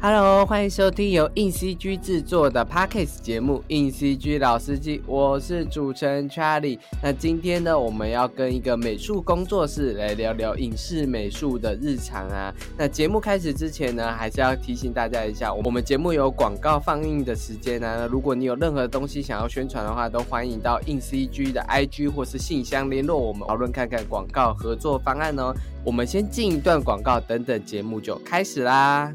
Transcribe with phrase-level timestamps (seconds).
[0.00, 6.78] Hello，欢迎收听由硬 CG 制作的 Podcast 节目《硬 CG 老司机》，我是主持人 Charlie。
[7.02, 12.54] 那今天呢，我们要跟一个美术工作室来聊聊影视美术的日常啊。
[12.76, 18.06] 那节目开始之前呢，还是要提醒大家一下，我们节目有广告放映的时间呢。
[18.08, 25.52] 如果你有任何东西想要宣传的话，都欢迎到硬 CG 的 IG 或是信箱联络我们，讨论看看广告合作方案哦。
[25.84, 29.12] 我们先进一段广告，等等节目就开始啦。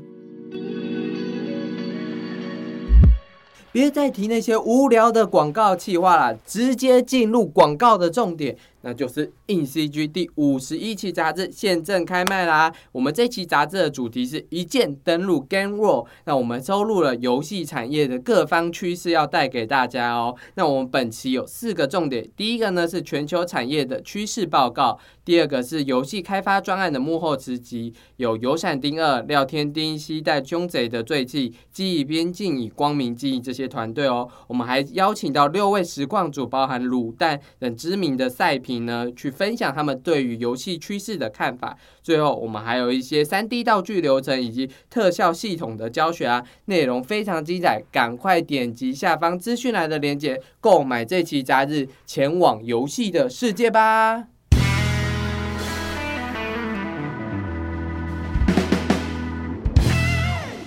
[3.71, 8.55] 别再提那些无聊的广告气话了，直接进入广告的重点。
[8.83, 12.73] 那就是《硬 CG》第五十一期杂志现正开卖啦！
[12.91, 20.35] 我们这期杂志的主题是一键登录 Game World，那我们收录了游戏产业的各方趋势要带给大家哦。
[20.55, 34.27] 那我们本期有四个重点，第一个呢是全球产业的趋势报告，第二个是游戏开发专案的幕后直击，有游闪丁二、廖天丁、西带凶贼的罪记、记忆边境与光明记忆这些团队哦。
[34.47, 38.72] 我们还邀请到六位实况组，包含卤蛋等知名的赛评。
[38.73, 41.77] 你呢，去分享他们对于游戏趋势的看法。
[42.01, 47.81] 最后，我们还有一些三 D 道具流程以及特效系统的教学啊，内容非常精彩。
[47.91, 54.32] 赶快点击下方资讯栏的链接，购买这期杂志，前往游戏的世界吧。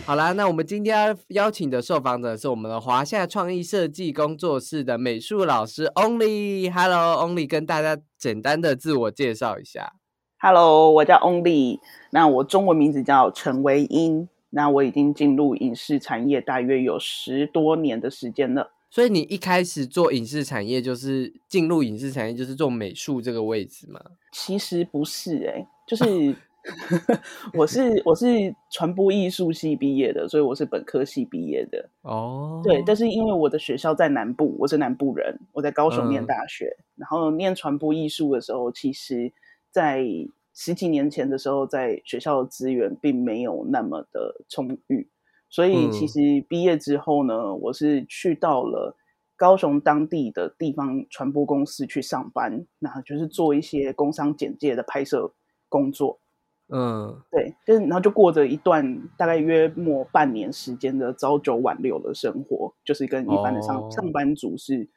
[0.07, 6.71] 好啦，那我们今天要邀请的受访者是我们的华夏创意设计工作室的美术老师 Only。
[6.73, 9.95] Hello，Only，跟大家简单的自我介绍一下。
[10.39, 11.81] Hello，我叫 Only，
[12.13, 14.29] 那我中文名字叫陈维英。
[14.51, 18.71] 那我已经进入影视产业大约有十多年的时间了。
[18.89, 24.01] 所以你一开始做影视产业，就是进入影视产业就是做美术这个位置吗？
[24.31, 26.37] 其实不是，哎，就是。
[27.55, 28.27] 我是我是
[28.71, 31.89] 传播艺术系毕业的，所以我是本科系毕业的。
[32.03, 39.33] 哦，对，但是因为我的学校在南部，我是南部人，我在高雄念大学，然后念传播艺术的时候，其实，
[39.71, 40.05] 在
[40.55, 45.09] 十几年前的时候，在学校的资源并没有那么的充裕，
[45.49, 48.97] 所以其实毕业之后呢，我是去到了
[49.37, 55.33] 高雄当地的地方传播公司去上班，那就是做一些工商简介的拍摄
[55.69, 56.19] 工作。
[56.69, 64.89] 嗯，对，就是然后就过着一段大概约莫半年时间的朝九晚六的生活，就是跟一般的上上班族是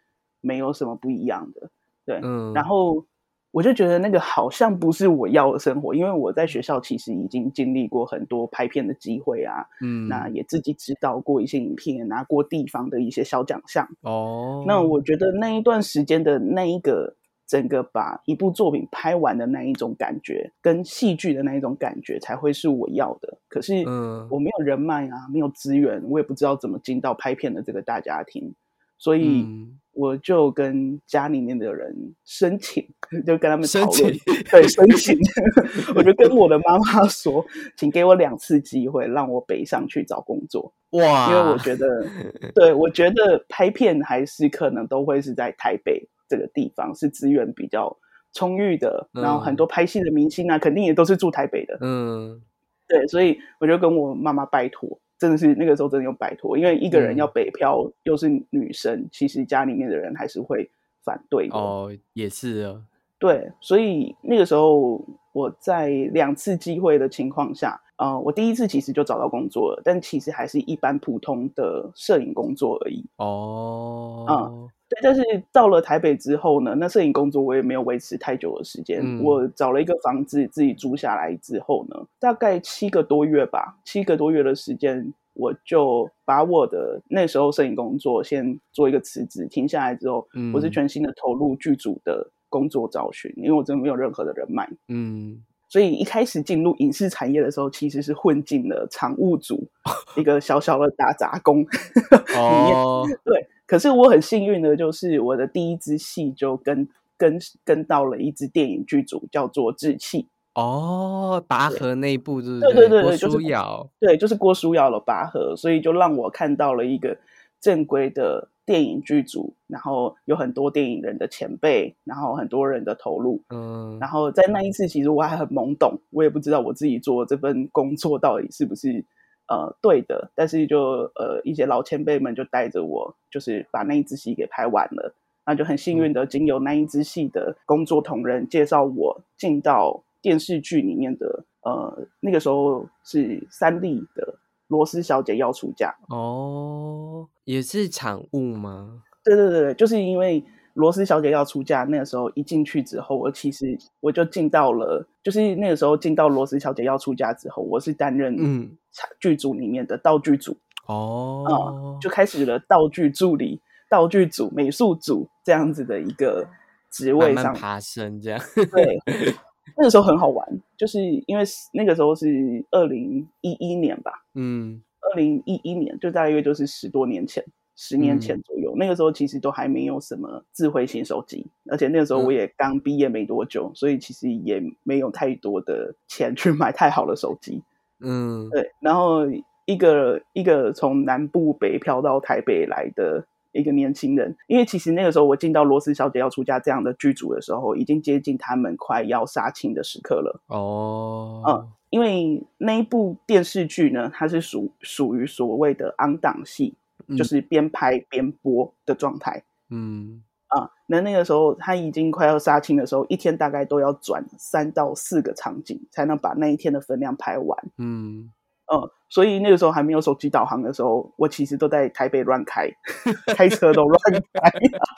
[0.41, 1.69] 没有什么不一样的。
[2.05, 3.05] 对，嗯，然后
[3.51, 13.87] 我就觉得那个好像不是我要的生活，因为我在学校其实已经经历过很多拍片的机会啊，嗯，那也自己指导过一些影片，拿过地方的一些小奖项。
[14.01, 17.15] 哦，那我觉得那一段时间的那一个。
[17.49, 23.39] 整个把一部作品拍完的那一种感觉，跟戏剧的那一种感觉，才会是我要的。
[23.47, 28.53] 可是，嗯，我没有人脉啊，没有资源，我也不知道怎么进到拍片的这个大家庭，
[28.99, 29.47] 所以
[29.93, 32.87] 我就跟家里面的人申请，
[33.25, 34.13] 就跟他们讨论，
[34.51, 35.17] 对，申请，
[35.97, 37.43] 我就跟我的妈妈说，
[37.75, 40.71] 请给我两次机会，让我北上去找工作。
[40.91, 42.05] 哇，因为我觉得，
[42.53, 46.07] 对我觉得拍片还是可能都会是在台北。
[46.29, 47.97] 这个地方是资源比较
[48.31, 51.77] 充裕的，然后很多拍戏的明星啊，肯定也都是住台北的。
[51.81, 52.39] 嗯，
[52.87, 60.69] 对，所以我就跟我妈妈拜托，真的是那个时候真的有拜托，因为一个人要北漂，又是女生，其实家里面的人还是会
[61.03, 61.57] 反对的。
[61.57, 62.81] 哦，也是啊。
[63.17, 73.05] 对，所以那个时候我在两次机会的情况下，呃，我第一次其实就找到工作了，但其实还是一般普通的摄影工作而已。
[73.17, 74.69] 哦，嗯。
[74.89, 75.21] 对，但是
[75.51, 79.03] 到了台北之后呢，那摄影工作我也没有维持太久的时间。
[79.21, 94.67] 我找了一个房子自己租下来之后呢，大概七个多月吧，七个多月的时间，我就把我的那时候摄影工作先做一个辞职，停下来之后，我是全新的投入剧组的工作找寻，因为我真的没有任何的人脉。
[94.87, 99.69] 嗯，所以一开始进入影视产业的时候，其实是混进了常务组，
[100.17, 103.19] 一个小小的打杂工 里面。
[103.23, 103.47] 对。
[103.67, 110.23] 可是我很幸运的，就是我的第一支戏就跟跟跟到了一支电影剧组，叫做《志气》
[110.59, 117.15] 哦，拔河那部是对对对对，就是瑶，对，就是郭书瑶的拔河，所以就让我看到了一个
[117.61, 129.03] 正规的电影剧组，然后有很多电影人的前辈，然后很多人的投入，嗯，然后在那一次，其实我还很懵懂，我也不知道我自己做这份工作到底是不是。
[129.51, 130.79] 呃，对的，但是就
[131.15, 135.11] 呃一些老前辈们就带着我，就是把那一支戏给拍完了，
[135.43, 144.35] 那就很幸运的，经由那一支戏的工作同仁介绍我进到电视剧里面的，呃那个时候是三立的
[144.69, 149.03] 罗斯小姐要出嫁哦，也是产物吗？
[149.23, 150.43] 对对对，就是因为
[150.75, 158.77] 罗斯小姐要出嫁，那个时候一进去之后，我其实我就进到了，就是那个时候进到罗斯小姐要出嫁之后，我是担任嗯
[159.19, 160.55] 剧组里面的道具组
[160.85, 166.47] 哦，就开始了道具助理、道具组、美术组这样子的一个
[166.91, 168.39] 职位上爬升，这样
[168.71, 168.99] 对。
[169.77, 171.43] 那个时候很好玩，就是因为
[171.73, 177.43] 那个时候是二零一一年吧，嗯，二零一一年就大约就是十多年前，
[177.75, 178.73] 十年前左右。
[178.77, 187.63] 那个时候其实都还没有什么智慧型手机，而且那个时候我也刚毕业没多久，所以其实也没有太多的钱去买太好的手机。
[187.99, 188.71] 嗯，对。
[188.79, 189.25] 然后
[189.65, 193.25] 一个一个从南部北漂到台北来的。
[193.51, 200.41] 一个年轻人，因为其实那个时候我进到罗斯小姐要出嫁这样的剧组的时候，已经接近他们快要杀青的时刻了。
[200.47, 206.75] 哦，嗯，因为那一部电视剧呢，它是属属于所谓的昂档戏，
[207.17, 209.43] 就是边拍边播的状态。
[209.69, 217.57] 嗯，啊，那那个时候他已经快要杀青的时候，一天大概都要转三到四个场景，才能把那一天的分量拍完。
[217.77, 218.31] 嗯。
[218.71, 222.69] 嗯，所以那个时候还没有手机导航的时候，我其实都在台北乱开，
[223.35, 223.99] 开车都乱
[224.33, 224.51] 开，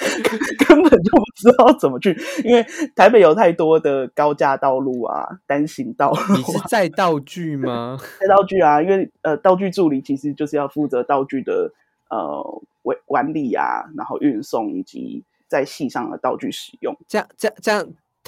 [0.67, 2.65] 根本就不知道怎么去，因为
[2.95, 6.11] 台北有太多的高架道路啊，单行道。
[6.35, 7.97] 你是在道具吗？
[8.19, 11.71] 在道具啊，因为呃，道具助理其实就是要负责道具的
[12.09, 16.93] 呃管管理啊，然后运送以及在戏上的道具使用。
[17.07, 17.87] 这样，这样，这样。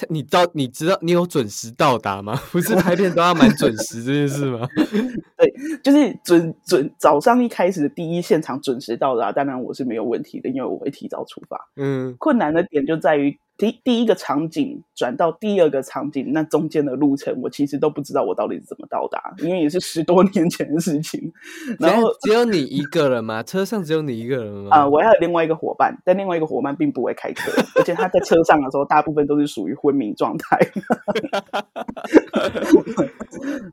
[0.09, 2.39] 你到你知道你有准时到达吗？
[2.51, 4.67] 不是拍片都要蛮准时这件事吗？
[5.37, 5.53] 对，
[5.83, 11.57] 就是准准早上一开始的第一现场准时到达，当然我是没有问题的，因为我会提早出发。
[11.75, 13.39] 嗯，困难的点就在于。
[13.55, 21.31] 第第一个场景转到第二个场景，那中间的路程我其实都不知道我到底是怎么到达，因为也是十多年前的事情。
[21.79, 23.43] 然后只有你一个人吗？
[23.43, 24.75] 车上只有你一个人吗？
[24.75, 30.57] 啊，我还有另外一个伙伴，但另外一个伙伴并不会开车，而且他在车上的时候大部分都是属于昏迷状态。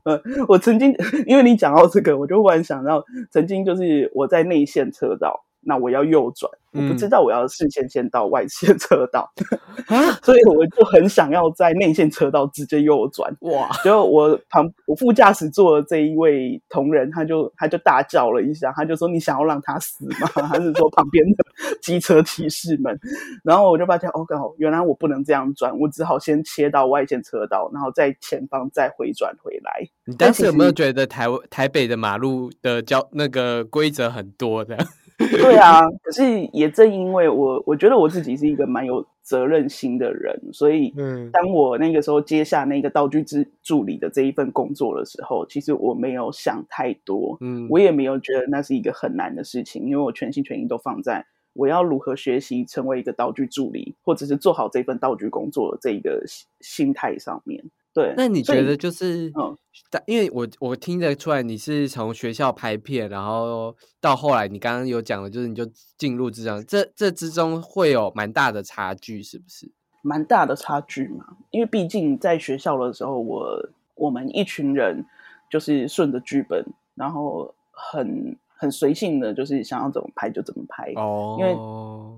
[0.03, 0.93] 呃，我曾经
[1.25, 5.45] 因为你讲到这个，我就忽然想到，曾经就是我在内线车道。
[5.63, 9.31] 那我要右转，我不知道我要事先先到外线车道，
[10.23, 13.31] 所以我就很想要在内线车道直接右转。
[13.41, 13.69] 哇！
[13.83, 21.45] 就我旁我副驾驶座的这一位同仁，他就他就大叫了一下，他就说：“你想要让他死吗？”还是说旁边的
[21.81, 22.99] 机车骑士们？
[23.43, 29.87] 然后我就发现，哦，刚好原来我不能这样转，我只好先切到外线车道，然后在前方再回转回来。
[30.05, 34.77] 你当时有没有觉得台台北的马路的交那个规则很多的？
[35.29, 56.23] 对啊，可是也正因为我，我觉得我自己是一个蛮有责任心的人，所以，嗯，当我那个时候接下那个道具之助理的这一份工作的时候，其实我没有想太多，嗯，我也没有觉得那是一个很难的事情，因为我全心全意都放在我要如何学习成为一个道具助理，或者是做好这份道具工作的这一个
[56.61, 57.63] 心态上面。
[57.93, 59.57] 对，那你觉得就是，嗯，
[60.05, 65.65] 因为我我听得出来你是从学校拍片，然后到后来你刚刚有讲的，就是你就
[65.97, 69.71] 进入职场，这这之中会有蛮大的差距，是不是？
[70.01, 75.05] 蛮大的差距嘛，因为毕竟在学校的时候，我我们一群人
[75.49, 76.65] 就是顺着剧本，
[76.95, 78.37] 然后很。
[78.61, 80.93] 很随性的，就是想要怎么拍就怎么拍。
[80.95, 81.51] 哦，因为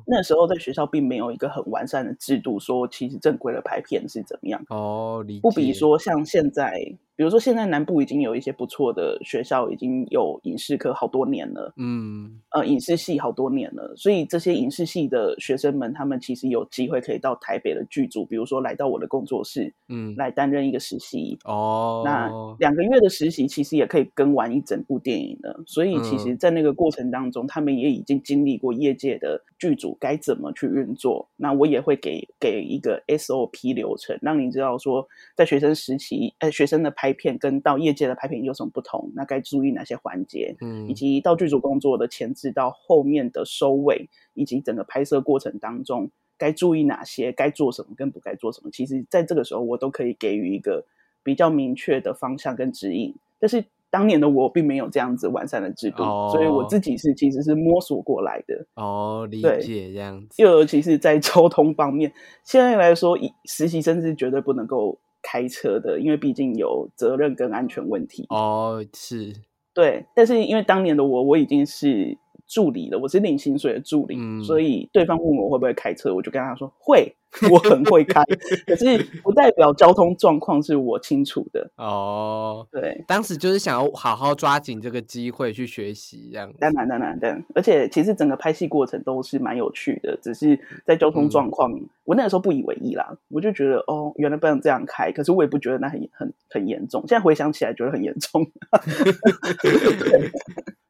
[0.05, 4.61] 那时候在学校并没有一个很完善的制度，说其实正规的拍片是怎么样。
[4.67, 6.93] 哦，不比说像现在。
[7.15, 11.71] 比如说，现在南部已经有一些不错的学校，已经有影视科好多年了。
[11.77, 21.37] 嗯，呃，影视系好多年了，所以这些影视系的学生们，他们其实有机会可以到台北的剧组，比如说来到我的工作室，嗯，来担任一个实习。
[21.45, 25.61] 哦，那两个月的实习其实也可以跟完一整部电影的。
[25.67, 31.27] 所以，其实，在那个过程当中，他们也已经经历过业界的剧组该怎么去运作。
[31.35, 35.05] 那我也会给给一个 SOP 流程，让你知道说，
[35.35, 36.93] 在学生时期，呃，学生的。
[36.95, 39.11] 拍片跟到业界的拍片有什么不同？
[39.13, 40.55] 那该注意哪些环节？
[40.61, 47.31] 嗯，以及到剧组工作的前置到后面的收尾，以及整个拍摄过程当中该注意哪些？
[47.33, 48.69] 该做什么跟不该做什么？
[48.71, 50.85] 其实，在这个时候，我都可以给予一个
[51.23, 53.13] 比较明确的方向跟指引。
[53.39, 58.65] 但是当年的我并没有这样子完善的制度，所以我自己是其实是摸索过来的。
[58.73, 60.41] 哦，理解这样子。
[60.41, 62.11] 又尤其是在交通方面，
[62.43, 64.97] 现在来说，实习生是绝对不能够。
[65.25, 68.25] 开车的，因为毕竟有责任跟安全问题。
[68.27, 69.33] 哦，是，
[69.73, 70.05] 对。
[70.13, 77.15] 但是因为当年的我，我已经是助理了，我是领薪水的助理，所以对方问我会不会开车，我就跟他说会。
[77.51, 78.21] 我很会开，
[78.67, 82.67] 可是不代表交通状况是我清楚的哦。
[82.71, 86.53] 对，当时就是想要好好抓紧这个机会去学习，这样。
[86.59, 91.71] 当然，当然，当然，而且其实整个拍戏过程都是蛮有趣的，只是在交通状况，
[92.03, 97.03] 我那个时候不以为意啦，我就觉得哦，原来不能这样开，可是我也不觉得那很很很严重。
[97.07, 98.45] 现在回想起来，觉得很严重。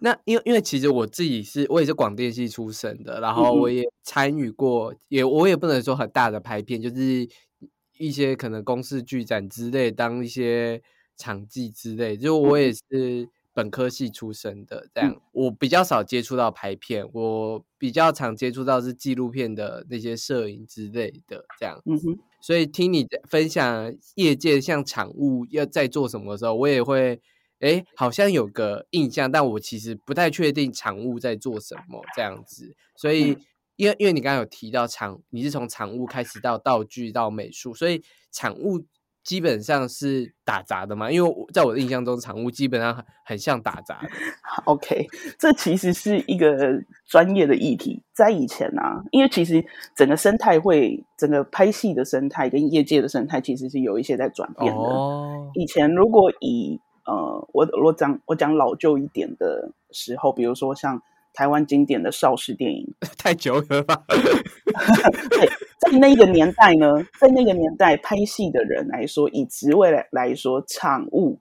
[0.05, 7.25] 那因为因为其实我自己是我也是广电系出身的，然后我也参与过，也我也不能说很大的拍片，就是
[7.97, 10.81] 一些可能公司剧展之类，当一些
[11.15, 21.81] 场记之类，就我也是本科系出身的，这样我比较少接触到拍片，我比较常接触到是纪录片的那些摄影之类的，这样。
[21.85, 22.19] 嗯哼。
[22.41, 27.21] 所以听你分享业界像场务要在做什么的时候，我也会。
[27.63, 32.75] 哎，好像有个印象，但我其实不太确定产物在做什么这样子。
[32.97, 33.37] 所以，
[33.77, 38.03] 因为因为你刚刚有提到产，你是从产物开始到道具到美术，所以
[38.33, 38.83] 产物
[39.23, 41.09] 基本上是打杂的嘛？
[41.09, 44.01] 因为在我的印象中，产物基本上很很像打杂。
[44.65, 45.07] OK，
[45.39, 48.03] 这其实是一个专业的议题。
[48.13, 49.65] 在以前啊，因为其实
[49.95, 54.81] 整个生态会，整个拍戏的生态跟业界的生态其实是有一些在转变的。
[54.81, 61.01] 哦，以前如果以呃，我我讲我讲老旧一点的时候，比如说像
[61.33, 64.03] 台湾经典的邵氏电影， 太久了吧？
[65.29, 71.39] 对，在那个年代呢，在那个年代拍戏的人来说，以职位来来说，场务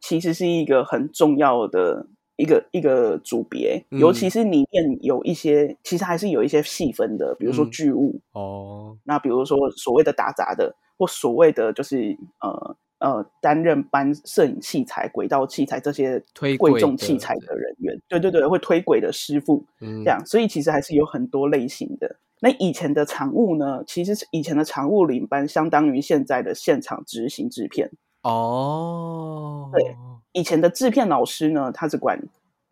[0.00, 12.76] 其实是一个很重要的一个一个组别，尤其是里面有一些，其实还是有一些细分的，比如说剧务哦，那比如说所谓的打杂的，或所谓的就是呃。
[12.98, 16.22] 呃，担任搬摄影器材、轨道器材这些
[16.58, 22.16] 贵重器材的人员，对对对，会推轨的师傅，嗯这样，所以其实还是有很多类型的。
[22.40, 27.90] 那以前的常务呢，其实以前的常务领班，相当于现在的现场执行制片。
[28.22, 29.96] 哦，对，
[30.32, 32.20] 以前的制片老师呢，他是管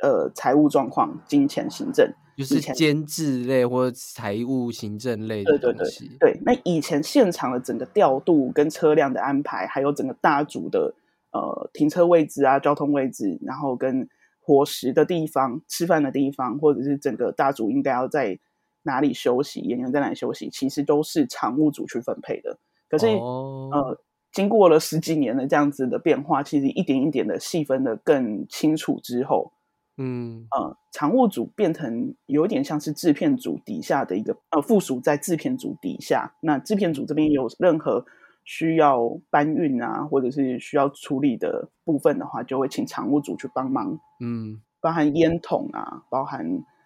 [0.01, 2.13] 呃财务状况、金钱、行政。
[2.37, 6.17] 就是监制类或财务行政类的东西。
[6.19, 10.93] 对，那以前现场的整个调度跟车辆的安排，还有整个大组的
[11.31, 14.09] 呃停车位置啊、交通位置，然后跟
[14.41, 18.37] 伙食的地方、吃饭的地方，或者是整个大组应该要在
[18.83, 22.59] 哪里休息，演员在哪里休息，其实都是常务组去分配的。
[22.89, 23.97] 可是呃，
[24.33, 29.53] 经过了十几年的这样子的变化，其实一点一点的细分的更清楚之后。
[29.97, 36.35] 嗯呃，常务组变成有点像是制片组底下的一个呃附属在制片组底下。
[36.41, 38.05] 那制片组这边有任何
[38.45, 43.99] 需要搬运啊，或者是需要处理的部分的话，就会请常务组去帮忙。
[44.21, 46.45] 嗯，包含烟筒啊，包含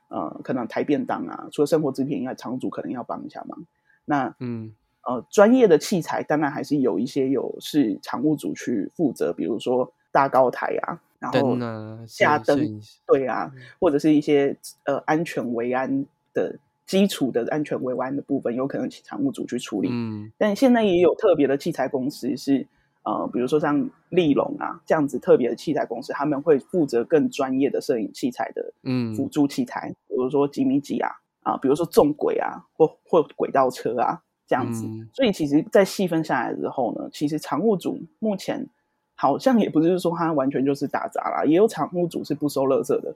[0.08, 3.64] 呃可能抬便当啊，除了生活制片以外，常务组可能要帮一下忙。
[4.04, 4.74] 那嗯
[5.06, 11.00] 呃专业的器材当然还是有一些有是常务组去负责，比如说大高台啊。
[11.20, 11.56] 然后
[12.06, 16.56] 下灯，对啊，或者是一些呃安全维安的
[16.86, 19.88] 基础的安全维安的部分，有可能请常务组去处理。
[19.90, 22.64] 嗯，但现在也有特别的器材公司是
[23.02, 31.10] 呃，比如说像立龙啊这样子特别的器材公司，他们会负责更专业的摄影器材的嗯辅助器材，比如说几米几啊
[31.42, 34.86] 啊，比如说重轨啊或或轨道车啊这样子。
[35.12, 38.64] 所以其实，在细分下来之后呢，其实常务组目前。
[39.20, 43.12] 好像也不是说他完全就是打杂啦，也有场务组是不收垃圾的，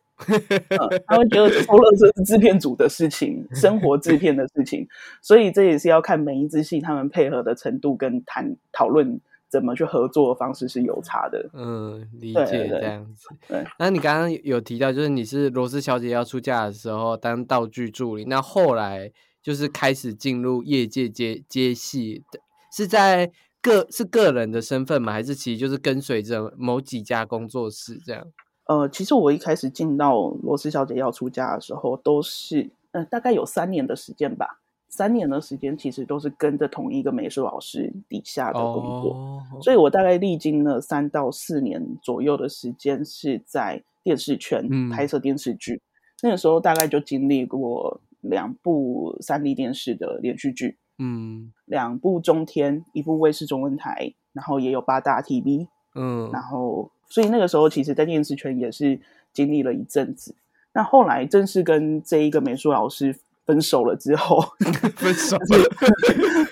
[1.07, 4.85] 他们觉得收垃圾是制片组的事情，生活制片的事情，
[5.21, 11.49] 所以这也是要看每一支戏他们配合的程度跟谈讨论怎么去合作的方式是有差的。
[11.55, 13.29] 嗯，理解这样子。
[13.47, 22.41] 对，那你刚刚有提到，就是你是罗斯小姐要出嫁的时候当道具助理，那后来就是开始进入业界接接戏的，
[22.77, 23.31] 是在。
[23.63, 25.13] 个是个人的身份吗？
[25.13, 28.27] 还是其实就是跟随着某几家工作室这样？
[28.67, 34.59] 呃，其实我一开始进到罗斯小姐要出家的时候，都是嗯，大概有三年的时间吧。
[34.89, 45.81] 三年的时间其实都是跟着同一个美术老师底下的工作，所以我大概历经了三到四年左右的时间是在电视圈拍摄电视剧。
[46.23, 50.77] 那个时候大概就经历过两部三 D 电视的连续剧。
[50.99, 59.01] 嗯，两部中天，一部卫视中文台，然后也有八大 TV，嗯，然后所以那个时候其实，在电视圈也是
[59.33, 60.35] 经历了一阵子。
[60.75, 64.41] 那后来正式跟这一个美术老师分手了之后，
[64.97, 65.37] 分手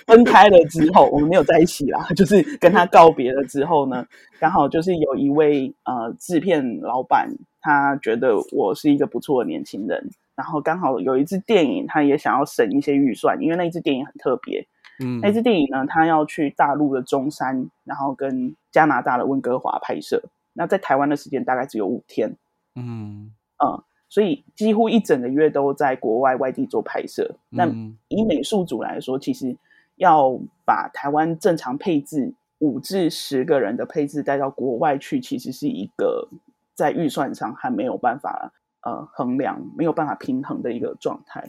[0.05, 4.05] 分开了之后，我们没有在一起啦，就是跟他告别了之后呢，
[4.39, 7.29] 刚好就是有一位呃制片老板，
[7.61, 10.09] 他觉得我是一个不错的年轻人。
[10.41, 14.67] 然后刚好有一支电影，他也想要省一些预算，因为那一支电影很特别。
[14.99, 20.19] 嗯，那支电影呢，他要去大陆的中山，然后跟加拿大的温哥华拍摄。
[20.53, 22.35] 那在台湾的时间大概只有五天。
[22.73, 23.31] 嗯
[23.63, 27.35] 嗯，所以几乎一整个月都在国外外地做拍摄。
[27.49, 27.67] 那
[28.07, 29.55] 以美术组来说，其实
[29.97, 36.27] 要把台湾正常配置五至十个人的配置带到国外去，其实是一个
[36.73, 38.51] 在预算上还没有办法
[38.83, 41.43] 呃衡量、没有办法平衡的一个状态。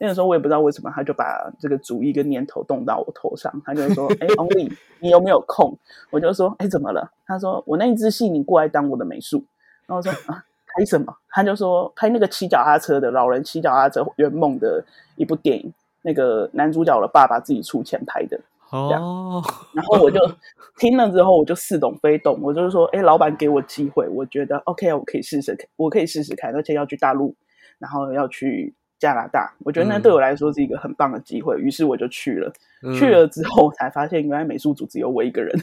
[0.00, 3.52] 那个时候我也不知道为什么，他就把这个主意跟念头动到我头上。
[3.64, 5.76] 他就说：“哎，， Only，，你有没有空？”
[6.10, 9.44] 我就说：“哎，怎么了？”他说：“我那一支戏，你过来当我的美术。”
[9.86, 14.84] 然后我说：“啊，拍什么？”他就说：“拍那个骑脚踏车的老人骑脚踏车圆梦的
[15.16, 19.42] 一部电影，那个男主角的爸爸自己出钱拍的。”哦。
[19.72, 20.20] 然后我就
[20.78, 22.38] 听了之后，我就似懂非懂。
[22.42, 27.34] 我就是说：“哎，老板给我机会，我觉得 OK，我可以试试看，我可以试试看，而且要去大陆，
[27.78, 32.52] 然后要去。”加拿大，我觉得那对我来说是一个很棒的机会，于是我就去了。
[32.98, 35.56] 去了之后才发现，原来美术组只有我一个人。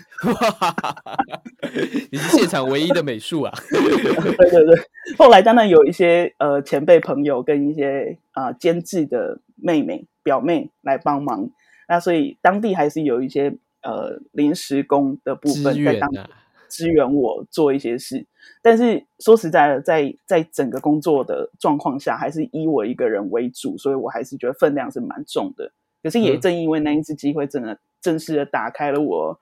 [2.09, 3.53] 你是现场唯一的美术啊？
[3.69, 4.75] 对对对。
[5.17, 11.49] 后来当然有一些呃前辈朋友跟一些啊监制的妹妹表妹来帮忙，
[11.87, 16.09] 那所以当地还是有一些呃临时工的部分在当。
[16.67, 18.25] 支援我做一些事，
[18.61, 25.71] 但是说实在的，在在整个工作的状况下，还是以我一个人为主，所以我还是觉得分量是蛮重的。
[26.03, 29.39] 可是也正因为那一次机会，真的正式的打开了我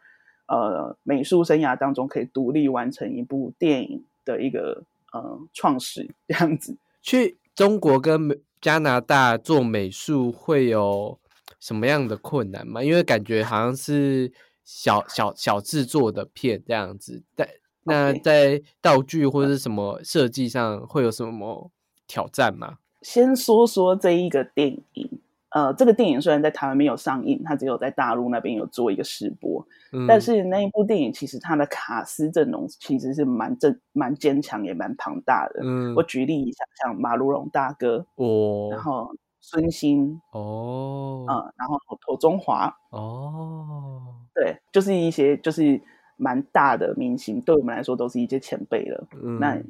[0.48, 4.84] 呃美术生涯当中可以独立完成一部电影的一个
[5.14, 6.76] 呃创始这样子。
[7.02, 11.18] 去中国跟加拿大做美术会有
[11.64, 12.84] 什么样的困难吗？
[12.84, 14.32] 因为感觉好像是。
[14.66, 17.46] 小小小制作的片这样子，但
[17.84, 21.70] 那在道具或者是什么设计上会有什么
[22.08, 22.78] 挑战吗？
[23.02, 29.68] 先说说这一个电影，呃，这个电影虽然在台湾没有上映，它只有在大陆那边有做一个试播，
[30.08, 35.60] 但是那一部电影其实它的卡斯阵容其实是蛮正、蛮坚强也蛮庞大的。
[35.62, 39.14] 嗯，我举例一下，像马如龙大哥，哦，然后
[39.46, 44.02] 孙兴，哦，嗯，然后头中华，哦。
[44.34, 45.80] 对，就是一些就是
[46.16, 49.06] 蛮大的明星，对我们来说都是一些前辈了。
[49.22, 49.62] 嗯那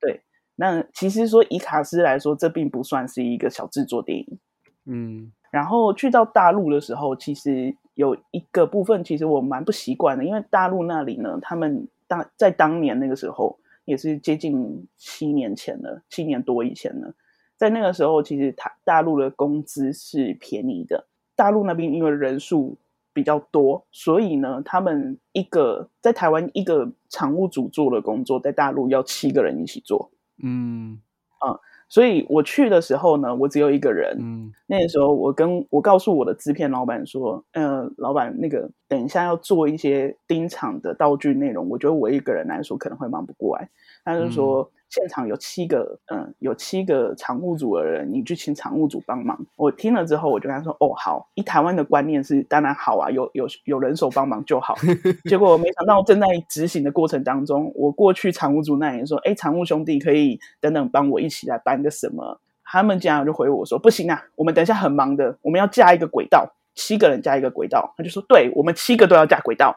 [0.00, 0.20] 对，
[0.56, 4.38] 那其实说以卡斯来说，这并不算是一个小制作电影。
[4.86, 17.14] 嗯，然后去到大陆的时候，其实有一个部分，其实我蛮不习惯的，因为大陆那里呢，他们当在当年那个时候，也是接近七年前了，七年多以前了，
[17.62, 22.76] 在那个时候，其实他大陆的工资是便宜的，大陆那边因为人数。
[23.14, 30.10] 比较多，所以呢，他们一个在台湾一个常务组做的工作，在大陆要七个人一起做。
[30.42, 30.98] 嗯
[31.38, 34.16] 啊，所以我去的时候呢，我只有一个人。
[34.18, 43.68] 嗯，那个时候我跟我告诉我的制片老板说，呃，老板，那个等一下要做一些丁场的道具内容，我觉得我一个人来说可能会忙不过来。
[44.06, 44.72] 他就说。
[44.92, 49.38] 现场有七个，嗯，有七个常务组的人，你去请常务组帮忙。
[49.56, 54.76] 我听了之后，我就跟他说：“哦，好。”以台湾的观念是，当然好啊，有有有人手帮忙就好。
[55.24, 69.74] 结果没想到正在执行的过程当中，我过去常务组那里说：“哎，常务兄弟可以等等帮我一起来搬个什么？”他们竟然就回我说：“不行啊，我们等一下很忙的，我们要架一个轨道，七个人架一个轨道。”他就说：“对，我们七个都要架轨道。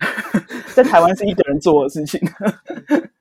[0.74, 2.18] ”在台湾是一个人做的事情。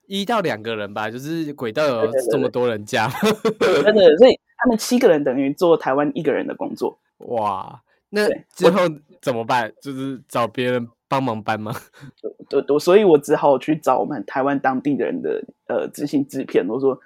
[0.07, 3.07] 一到两个人吧，就是轨道有这么多人加，
[3.59, 6.97] 真的，所以他们七个人等于做台湾一个人的工作。
[7.19, 8.81] 哇，那之后
[9.21, 9.71] 怎么办？
[9.81, 11.73] 就是找别人帮忙搬吗？
[12.49, 16.99] 对对，所以我只好去找我们台湾当地的人的呃执行制片，我说。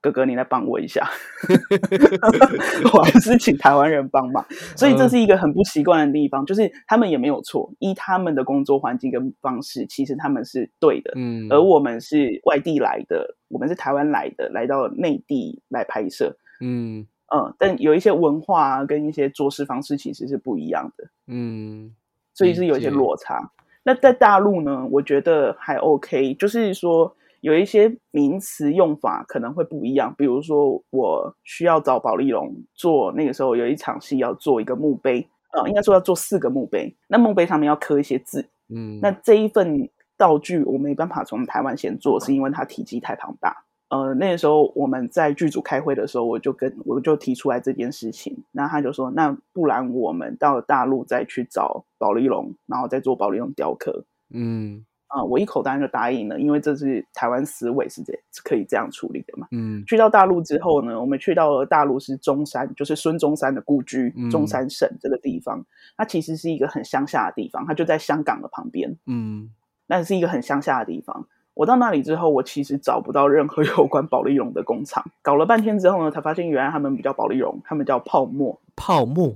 [0.00, 1.08] 哥哥，你来帮我一下，
[2.94, 4.44] 我还是请台湾人帮忙，
[4.76, 6.46] 所以这是一个很不习惯的地方。
[6.46, 11.12] 就是他们也没有错，依他们的工作环境跟方式，其实他们是对的。
[11.16, 16.36] 嗯，而我们是外地来的，我们是台湾来的，来到内地来拍摄。
[16.60, 21.08] 嗯嗯，但有一些文化跟一些做事方式其实是不一样的。
[21.26, 21.92] 嗯，
[22.34, 23.50] 所以是有一些落差。
[23.82, 27.12] 那在大陆呢，我觉得还 OK，就是说。
[27.40, 43.64] 有一些名词用法可能会不一样，比如说我需要找保利龙做那个时候有一场戏要做一个墓碑，呃，应该说要做四个墓碑，那墓碑上面要刻一些字，嗯，那这一份道具我没办法从台湾先做，是因为它体积太庞大。
[43.90, 54.84] 呃，那个时候我们在剧组开会的时候，我就跟我就提出来这件事情，那他就说，那不然我们到大陆再去找保利龙，然后再做保利龙雕刻，嗯。
[55.08, 59.46] 啊，我一口当然就答应了，因为这是台湾思维是这是可以这样处理的嘛。
[59.52, 65.64] 嗯，去到大陆之后呢，我们去到了大陆是中山，就是孙中山的故居，中山省这个地方，
[65.96, 68.96] 它其实是一个很乡下的地方，它就在香港的旁边。
[69.06, 69.50] 嗯，
[69.86, 71.26] 那是一个很乡下的地方。
[71.54, 79.34] 我到那里之后，我其实找不到任何 有关保利龙的工厂，搞了半天之后呢，才发现原来他们不叫保利龙，他们叫泡沫，泡沫，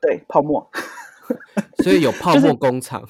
[0.00, 0.68] 对，泡沫，
[1.84, 3.06] 所以有泡沫工厂。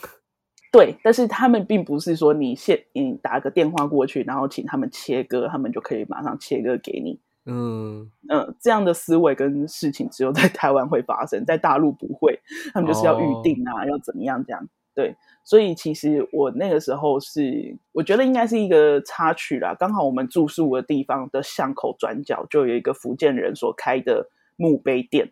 [0.72, 7.20] 对，但是他们并不是说你现你打个电话过去，然后请他们切割，他们就可以马上切割给你。
[7.44, 12.40] 嗯嗯，这样的思维跟事情只有在台湾会发生，在大陆不会，
[12.72, 14.66] 他们就是要预定啊，要怎么样这样。
[14.94, 19.74] 对，所以其实我那个时候是，我觉得应该是一个插曲啦。
[19.78, 25.30] 刚好我们住宿的地方的巷口转角就有一个福建人所开的墓碑店，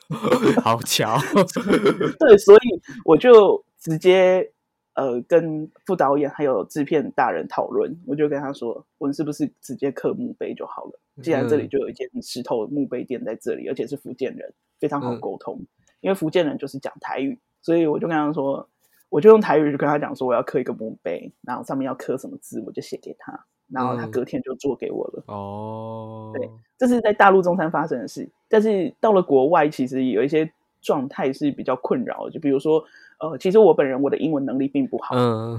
[0.62, 1.16] 好巧。
[2.20, 2.58] 对，所以
[3.06, 4.50] 我就直接。
[4.96, 10.98] 呃，跟副导演还有制片大人讨论，我就跟他说，我们是不是直接刻墓碑就好了？
[11.22, 15.60] 既然这里就有一间石头墓碑店在这里，而且是福建人，非常好沟通。
[16.00, 18.66] 因为福建人就是讲台语，所以我就跟他说，
[19.10, 25.24] 我就用台语就跟他讲说，我要刻一个墓碑，然后上面要刻什么字，我就写给他，然后他隔天就做给我了。
[25.26, 32.82] 哦，对，这是在大陆中山发生的事，但是到了国外，其实有一些状态是比较困扰，就比如说。
[33.18, 35.58] 呃，其实我本人我的英文能力并不好，嗯，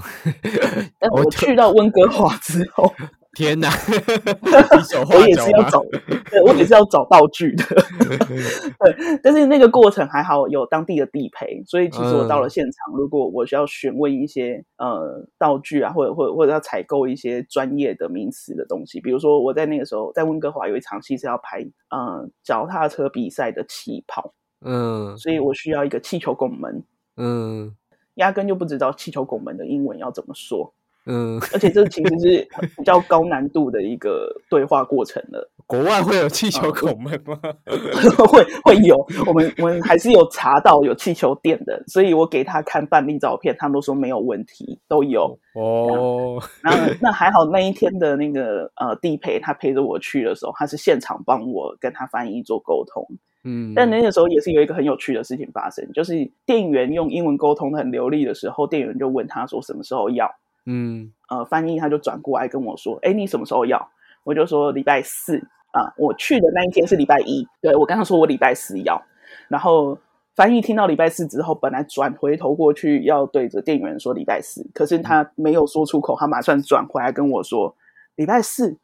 [1.00, 2.94] 但 我去到温哥华之后，
[3.34, 3.70] 天哪，
[5.12, 5.84] 我也是要找，
[6.30, 7.64] 对我也是要找道具的，
[8.80, 21.62] 对，但是那个过程还好有当地的地陪，所以其实我到了现场，如果我需要询问一些呃道具啊，或者或者或者要采购一些专业的名词的东西，比如说我在那个时候在温哥华有一场戏是要拍
[21.96, 26.84] 嗯脚踏车比赛的起跑，嗯，所以我需要一个气球拱门。
[27.18, 27.76] 嗯，
[28.16, 30.74] 压根就不知道气球拱门的英文要怎么说。
[31.10, 35.50] 嗯，而且这其实是比较高难度的一个对话过程了。
[35.66, 37.40] 国外会有气球拱门吗？
[38.30, 45.40] 会会有，我们我们还是有查到有气球店的，所以我给他看范例照片，他们都说没有问题，都有。
[45.56, 53.06] 哦， 然后那还好，那一天的那个呃地陪他陪着我去的时候，他是现场帮我跟他翻译做沟通。
[53.50, 60.30] 嗯，但那个时候也是有一个很有趣的事情发生，就是店员用英文沟通的很流利的时候，店员就问他说什么时候要，
[60.66, 63.90] 嗯，呃，翻译他就转过来跟我说，哎，你什么时候要？
[64.26, 65.38] 我就说礼拜四
[65.72, 69.02] 啊，我去的那一天是礼拜一，对我刚刚说我礼拜四要，
[69.48, 69.98] 然后
[70.36, 77.74] 翻译听到礼拜四之后，本来转回头过去要对着店员说礼拜四，可是他没有说出口，他马上转回来跟我说
[78.16, 78.78] 礼拜四，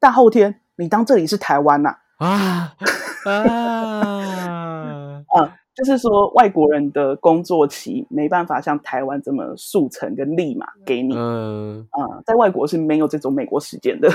[0.00, 1.98] 大后天，你当这里是台湾呐？
[2.16, 2.26] 啊
[2.76, 2.76] 啊
[3.24, 5.56] 啊啊！
[5.72, 11.14] 就是说，外国人的工作期没办法像台湾这么速成跟立马给你。
[11.16, 14.10] 嗯啊，在外国是没有这种美国时间的，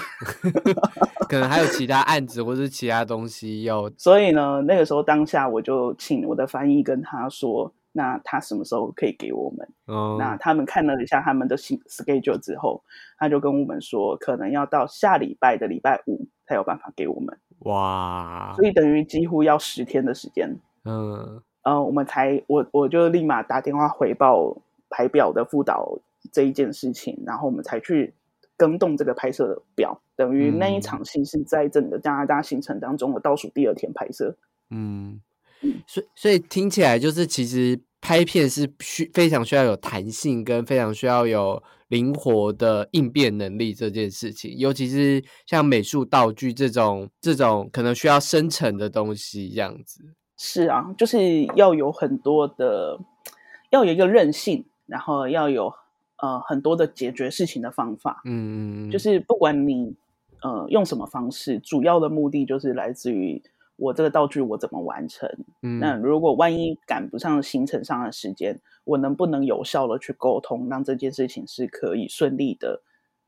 [1.27, 3.89] 可能还有其他案子或是其他东西要。
[3.97, 9.67] 所以呢，那个时候当下我就请我的翻译跟他说，那他什么时候可以给我们？
[9.87, 12.83] 哦，那他们看了一下他们的 schedule 之后，
[13.17, 17.35] 他就跟我们说，可能要到下礼拜的礼拜五才有办法给我们。
[17.65, 18.53] 哇！
[18.55, 20.57] 所以等于几乎要十天的时间。
[20.85, 24.57] 嗯，呃，我们才我我就立马打电话回报
[24.89, 25.99] 排表的副导
[26.31, 28.13] 这一件事情，然后我们才去
[28.57, 30.01] 更动这个拍摄的表。
[30.15, 34.35] 等于那一场戏是在整个加拿大行程当中的倒数第二天拍摄。
[34.69, 35.21] 嗯，
[35.85, 37.79] 所以所以听起来就是其实。
[38.01, 50.03] 拍片是需非常需要有弹性，跟非常需要有灵活的应变能力这件事情，尤其是像美术道具这种这种可能需要生成的东西，这样子。
[50.37, 52.99] 是啊，就是要有很多的，
[53.69, 55.73] 要有一个韧性，然后要有
[56.17, 58.21] 呃很多的解决事情的方法。
[58.25, 59.95] 嗯，就是不管你
[60.41, 63.41] 呃用什么方式，主要的目的就是来自于。
[63.77, 65.29] 我这个道具我怎么完成？
[65.61, 72.81] 嗯，那如果万一赶不上行程上的时间，我能不能有效的去沟通，让这件事情是可以顺利的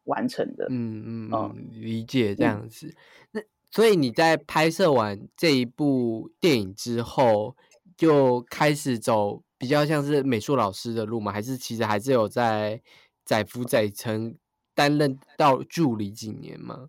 [0.06, 0.68] 完成的？
[0.70, 2.96] 嗯嗯嗯，理解这样子。
[3.32, 7.56] 那所以你在拍摄完这一部电影之后，
[7.98, 11.32] 就开始走比较像是美术老师的路吗？
[11.32, 12.82] 还是其实还是有在
[13.26, 14.38] 载浮载沉
[14.74, 16.88] 担任到助理几年吗？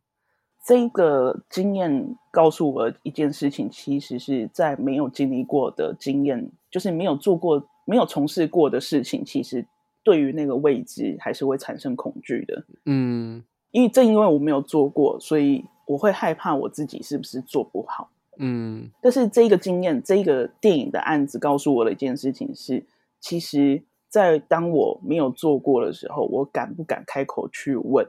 [0.69, 9.65] 这个经验告诉我一件事情，其实是在没有经历过的经验，就是没有做过、没有从事过的事情，其实
[10.05, 12.67] 对于那个未知还是会产生恐惧的。
[12.85, 18.11] 嗯，因为正因为我没有做过，所以我会害怕我自己是不是做不好。
[18.37, 22.85] 嗯，但是这个经验，这个电影的案子告诉我的一件事情是，
[23.21, 28.07] 其实在当我没有做过的时候，我敢不敢开口去问？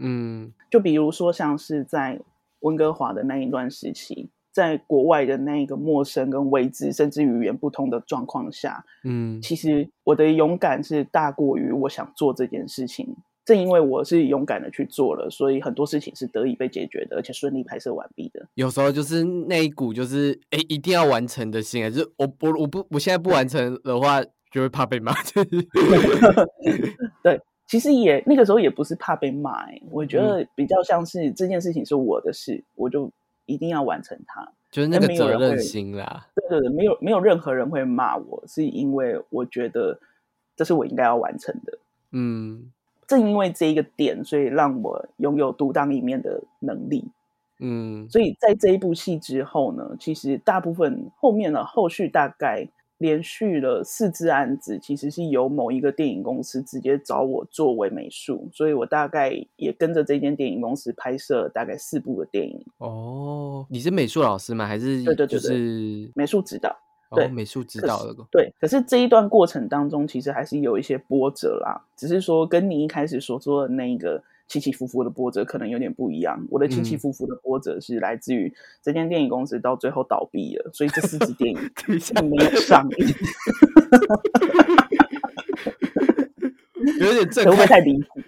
[0.00, 2.20] 嗯，就比如说像是在
[2.60, 13.16] 温哥华的那一段时期，在国外的那一个陌生跟未知，甚至语言不通的状况下，嗯，其实我的勇敢是大过于我想做这件事情。
[13.42, 18.46] 正因为我是勇敢的去做了，所以很多事情是得以被解决的，而且顺利拍摄完毕的。
[18.54, 25.12] 有时候就是那一股就是哎一定要完成的心，就是我我我不我现在不完成的话，就会怕被骂。
[27.24, 33.08] 对，其实也那个时候也不是怕被骂，我觉得比较像是这件事情是我的事，我就
[33.46, 36.26] 一定要完成它，就是那个责任心啦。
[36.34, 40.00] 对对对，没有没有任何人会骂我，是因为我觉得
[40.56, 41.78] 这是我应该要完成的。
[42.10, 42.72] 嗯。
[43.06, 47.08] 正因为这一个点，所以让我拥有独当一面的能力。
[47.58, 52.68] 嗯，所以在这一部戏之后呢，其实大部分后面的后续大概
[53.00, 62.62] 连续了四支案子，其实是由某一个电影公司直接找我作为美术，所以我大概也跟着这间电影公司拍摄大概四部的电影。
[62.76, 64.66] 哦，你是美术老师吗？
[64.66, 66.76] 还是对对对，是美术指导。
[67.12, 71.82] 对美术指导的对，可是这一段过程当中，其实还是有一些波折啦。
[71.96, 76.44] 只是说跟你一开始所说的那个起起伏伏的波折可能有点不一样。
[76.50, 81.58] 我的起起伏伏的波折是来自于这间电影公司到最后倒闭了，所以这四支电影
[82.28, 83.06] 没有上映。
[86.98, 88.20] 有点震 会不会太离谱？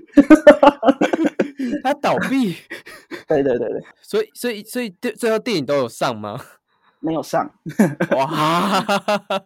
[1.82, 2.54] 他倒闭？
[3.26, 6.38] 对对对对，所以所以所以最最后电影都有上吗？
[7.00, 7.50] 没有上
[8.16, 8.80] 哇，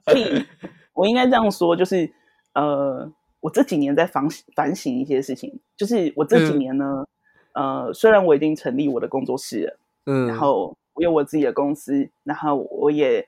[0.05, 0.45] 所以
[0.93, 2.13] 我应该这样说，就是
[2.53, 3.11] 呃，
[3.47, 7.07] 我这几年在反反省一些事情，就是我这几年呢，
[7.53, 13.25] 呃，虽然我已经成立我的工作室了，嗯，然后我有我自己的公司，然后我也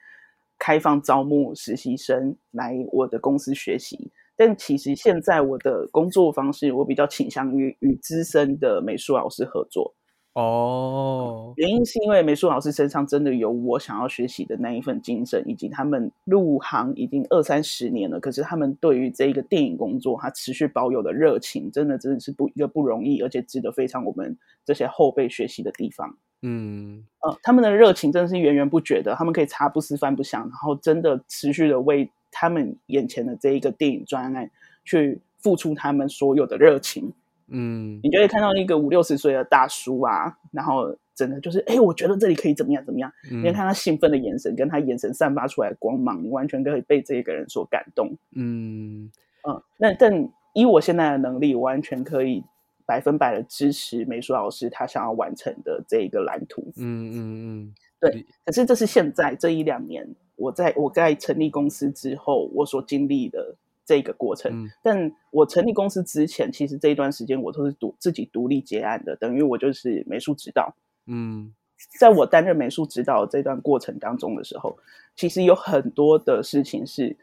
[0.58, 9.94] 开放招募实习生来我的公司学习，但其实现在我的工作方式，我比较倾向于与资深的美术老师合作。
[10.40, 26.16] 哦，原因是因为美术老师身上真的有我想要学习的那一份精神，以及他们入行已经二三十年了，可是他们对于这一个电影工作，他持续保有的热情，真的真的是不一个不容易，而且值得非常我们这些后辈学习的地方。
[26.42, 34.48] 嗯，呃，他们的热情真的是源源不绝的，他们可以茶不思饭不想，然后真的持续的为他们眼前的这一个电影专案
[34.84, 37.12] 去付出他们所有的热情。
[37.50, 43.10] 嗯，你就会看到一个五六十岁的大叔啊，然后真的就是，哎，我觉得这里可以怎么样怎么样？
[43.30, 48.14] 你看他兴奋的眼神，跟他眼神散发出来的光芒，你完全可以被这个人所感动。
[48.34, 49.10] 嗯
[49.48, 52.44] 嗯，那但以我现在的能力，完全可以
[52.84, 56.70] 百分百的支持美术老师他想要完成的这一个蓝图。
[56.76, 58.26] 嗯嗯嗯，对。
[58.44, 60.06] 可是这是现在这一两年，
[60.36, 63.56] 我在我在成立公司之后，我所经历的。
[63.88, 70.74] 这个过程，但我成立公司之前，其实这一段时间我都是独自己独立结案的，等于我就是美术指导。
[71.06, 71.54] 嗯，
[71.98, 74.76] 在我担任美术指导这段过程当中的时候，
[75.16, 77.16] 其实有很多的事情是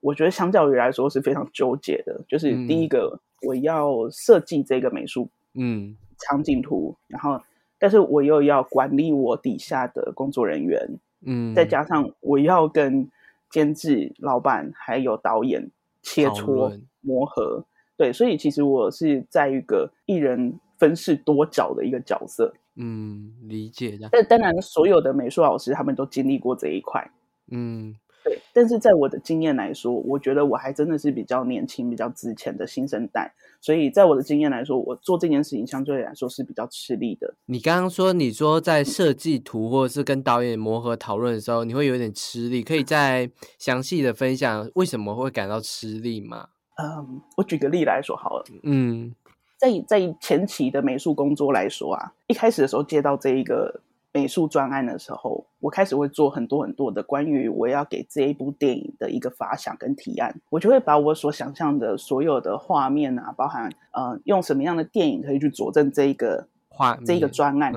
[0.00, 2.20] 我觉得相较于来说是非常纠结的。
[2.28, 7.42] 就是第一个，我要设计这个美术嗯场景图，然后
[7.80, 10.88] 但是我又要管理我底下的工作人员，
[11.26, 13.10] 嗯，再加上我要跟
[13.50, 15.68] 监制、老板还有导演。
[16.02, 17.64] 切磋磨合，
[17.96, 22.52] 对，所以其实我是在一个一人分饰多角的一个角色。
[22.76, 24.08] 嗯，理解的。
[24.10, 27.10] 但当然，所有的美术老师他们都经历过这一块。
[27.50, 28.38] 嗯，对。
[28.52, 33.32] 但是在我的经验来说，我觉得我还真的是比较年轻、比较之前的新生代。
[33.60, 37.34] 所以在我的经验来说，我做这件事情相对来说是比较吃力的。
[37.46, 46.48] 你刚刚说，你说在设计图或者是跟导演磨合讨论的时候，你会有点吃力，可以再详细的分享为什么会感到吃力吗？
[46.82, 48.44] 嗯，我举个例来说好了。
[48.64, 49.14] 嗯，
[49.58, 53.80] 在在前期的美术工作来说啊，一开始的时候接到这一个。
[54.12, 67.72] 美术专案的时候，我开始会做很多很多的关于我要给这一部电影的一个发想跟提案，我就会把我所想象的所有的画面啊，包含呃用什么样的电影可以去佐证这一个画这一个专案，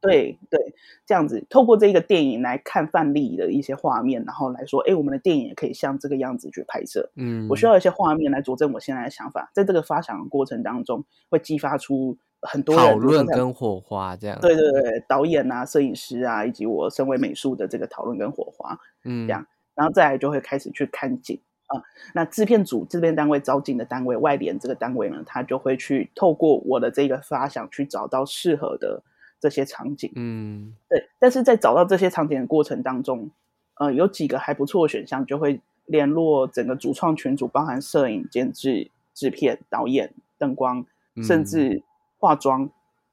[0.00, 7.10] 对对，这样子透过这个电影来看范例的一些画面，然后来说，哎，我们的电影也可以像这个样子去拍摄。
[7.16, 12.16] 嗯，我需要一些画面来佐证我现在的想法，在这个发想的过程当中，会激发出。
[12.42, 21.82] 很多讨论跟火花这样，对对对，导演啊、摄影师啊，以及我身为美术的这个讨论跟火花，嗯，这样，然后再来就会开始去看景啊。
[22.14, 29.02] 那制片组制片单位招进的单位外联这个单位呢，他就会去透过我的这个发想去找到适合的
[29.40, 31.08] 这些场景，嗯，对。
[31.18, 33.30] 但是在找到这些场景的过程当中，
[33.74, 40.84] 呃，有几个还不错的选项就会联络整个主创群组，包含摄影、监制、制片、导演、灯光，
[41.22, 41.82] 甚至
[42.18, 42.70] 化妆、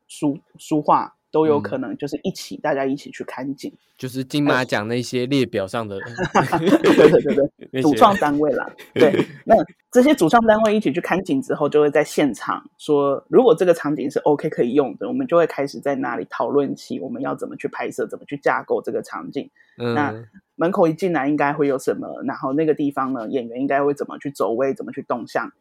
[0.08, 1.16] 书书画。
[1.34, 6.00] 都有可能，就是一起，大家一起去看景，就是金马奖那些列表上的，
[6.60, 8.70] 对对对对， 主创单位啦。
[8.94, 9.12] 对，
[9.44, 9.56] 那
[9.92, 19.50] 这些主创单位一起去看景之后，就会在现场说，如果这个场景是 OK 可以用的，我们就会开始在那里讨论起我们要怎么去拍摄，怎么去架构这个场景。
[19.76, 20.14] 那
[20.56, 22.08] 门口一进来应该会有什么？
[22.28, 25.52] 然后那个地方呢，演员应该会怎么去走位，怎么去动向？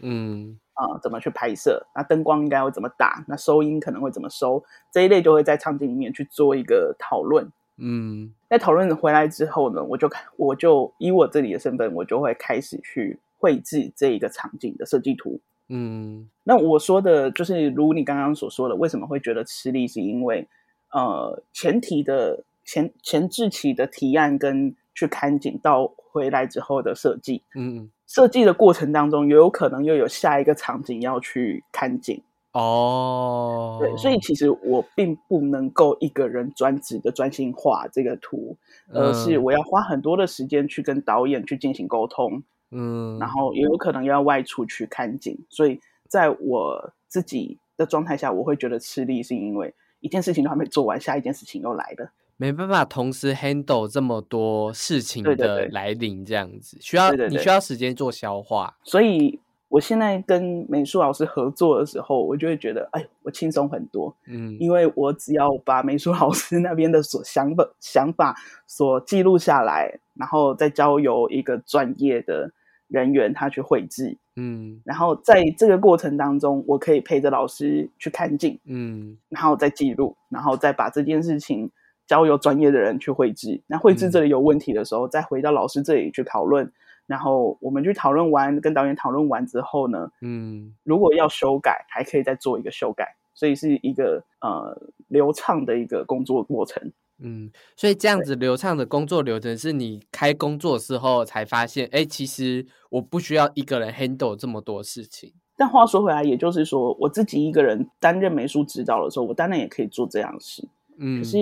[0.00, 0.58] 嗯。
[0.74, 1.86] 啊，怎么去拍摄？
[1.94, 3.22] 那灯光应该会怎么打？
[3.28, 4.64] 那收音可能会怎么收？
[4.90, 7.46] 这一类就会在场景里面去做一个讨论。
[7.76, 15.38] 嗯，在讨论回来之后呢，我就我就以我这里的身份，我就会开始去绘制这一个场景的设计图。
[15.68, 19.86] 嗯，那我说的就是，如你刚刚所说的，为什么会觉得吃力？
[19.86, 20.48] 是因为
[20.90, 27.90] 呃，前提的前前置期的提案跟去看景到回来之后的设计，嗯。
[28.14, 32.22] 设计的过程当中，也有可能又有下一个场景要去看景
[32.52, 33.78] 哦。
[33.80, 38.54] 对，所以其实我并不能够一个人专职的专心画这个图，
[38.92, 45.38] 而是我要花很多的时间去跟导演去进行沟通，嗯，然后也有可能要外出去看景。
[45.48, 52.12] 所以在我自己的状态下，我会觉得吃力，是因为一件事情都还没做完，下一件事情又来了。
[52.36, 58.76] 没办法同时 handle 这么多事情的来临，这样子需要你需要时间做消化。
[58.82, 64.12] 所以我现在跟美术老师合作的时候，我就会觉得，哎，我轻松很多。
[64.26, 72.50] 嗯，因为我只要把美术老师那边的所想法想法所记录下来，然后再交由一个专业的
[72.88, 74.18] 人员他去绘制。
[74.34, 78.58] 嗯，然后在这个过程当中，我可以陪着老师去看镜。
[78.64, 81.70] 嗯，然后再记录，然后再把这件事情。
[82.06, 86.72] 交由专业的人去绘制，那绘制这里有问题的时候，再回到老师这里去讨论。
[87.04, 96.92] 然后我们去讨论完，跟导演讨论完之后呢，嗯，如果要修改，还可以再做一个修改，所以是一个呃流畅的一个工作过程。
[97.18, 105.32] 嗯，所以这样子流畅的工作流程是你开工作之后才发现，哎，其实我不需要一个人 handle 这么多事情。
[105.56, 110.66] 但话说回来，也就是说，我自己一个人担任美术指导的时候，我当然也可以做这样事。
[110.98, 111.38] 嗯，可是。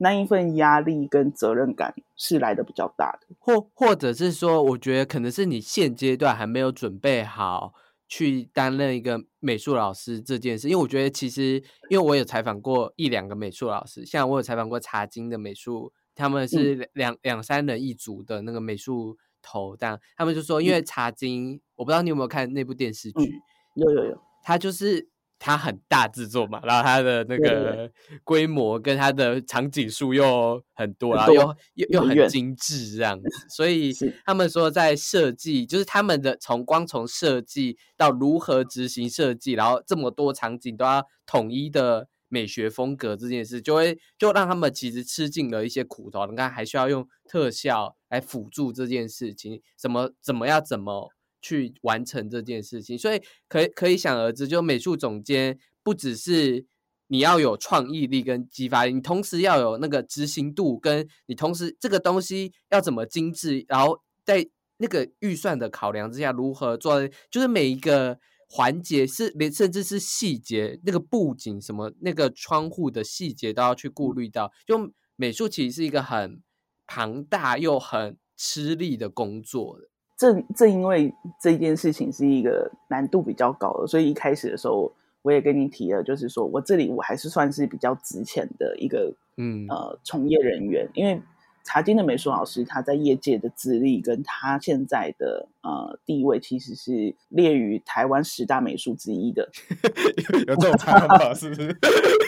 [0.00, 7.74] 那一份压力跟责任感是来的比较大的，或或者是说，我觉得可能是你现阶段还没有准备好
[8.06, 10.68] 去担任一个美术老师这件事。
[10.68, 23.40] 因为我觉得其实，因为我有采访过一两个美术老师，像我有采访过茶金的美术，他们是两两三人一组的那个美术头，但他们就说，因为茶金，我不知道你有没有看那部电视剧，
[23.74, 25.08] 有有有，他就是。
[25.38, 27.90] 它很大制作嘛，然后它的那个
[28.24, 33.92] 规模跟它的场景数又很多，然后又又又很精致这样子，所以
[34.24, 46.26] 他们说在设计，就是他们的从光从设计到如何执行设计，然后这么多场景都要统一的美学风格这件事，就会就让他们其实吃尽了一些苦头。
[46.26, 51.12] 你看，还需要用特效来辅助这件事情，怎么怎么要怎么。
[51.40, 56.66] 去完成这件事情，所以可可以想而知，就美术总监不只是
[57.06, 64.46] 你要有创意力跟激发力，你同时要有那个执行度，跟你同时这个东西要怎么精致，然后在
[64.78, 74.52] 那个预算的考量之下，如何做，就是每一个环节是连甚至是细节，那个布景什么，那个窗户的细节都要去顾虑到。
[74.66, 76.42] 就美术其实是一个很
[76.86, 79.88] 庞大又很吃力的工作的。
[80.18, 91.22] 正正因为这件事情是一个难度比较高的，所以一开始的时候我也跟你提了，就是说我这里我还是算是比较值钱的一个嗯呃从业人员，因为。
[91.68, 99.46] 茶金的美术老师，他在业界的资历跟他现在的呃地位，其实是列于台湾十大美术之一的。
[100.48, 101.76] 有这种差法 是不是？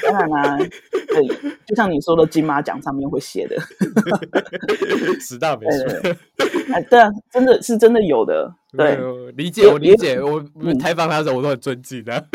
[0.03, 1.27] 当然啦，对，
[1.65, 3.57] 就像你说的金马奖上面会写的
[5.19, 6.15] 十大美术。
[6.75, 8.55] 哎，对啊，真的是真的有的。
[8.77, 8.99] 对，
[9.33, 10.45] 理解我理解，我
[10.79, 12.29] 采访他的时候我都很尊敬的。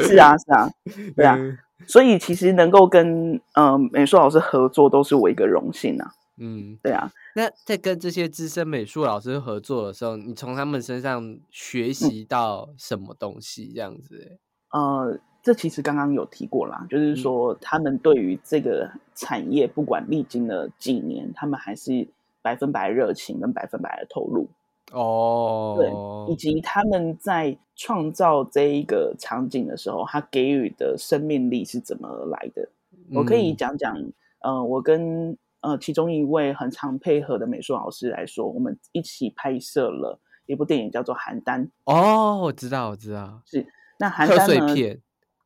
[0.00, 0.70] 是啊，是啊，
[1.14, 1.38] 对啊。
[1.86, 6.12] 所以其实能够跟嗯美术老师合作，都是我一个荣幸啊。
[6.38, 7.10] 嗯，对啊。
[7.34, 13.72] 那在跟这些资深美术老师合作的时候，你从他们身上学习到什么东西？
[13.74, 14.38] 这样子？
[14.72, 22.06] 呃，这其实刚刚有提过啦，就是说他们对于这个产业，不管历经了几年，他们还是
[22.42, 24.46] 百分百热情跟百分百的投入。
[24.92, 32.68] 哦，对，以及他们在创造这一个场景的时候，他给予的生命力是怎么来的？
[33.14, 33.96] 我可以讲讲，
[34.40, 35.36] 嗯，我跟。
[35.60, 41.62] 呃其中一位很常配合的美术老师来说，我们一起拍摄了一部电影，叫做《邯郸》。
[41.84, 43.66] 哦，我知道，我知道，是
[43.98, 44.74] 那邯郸呢？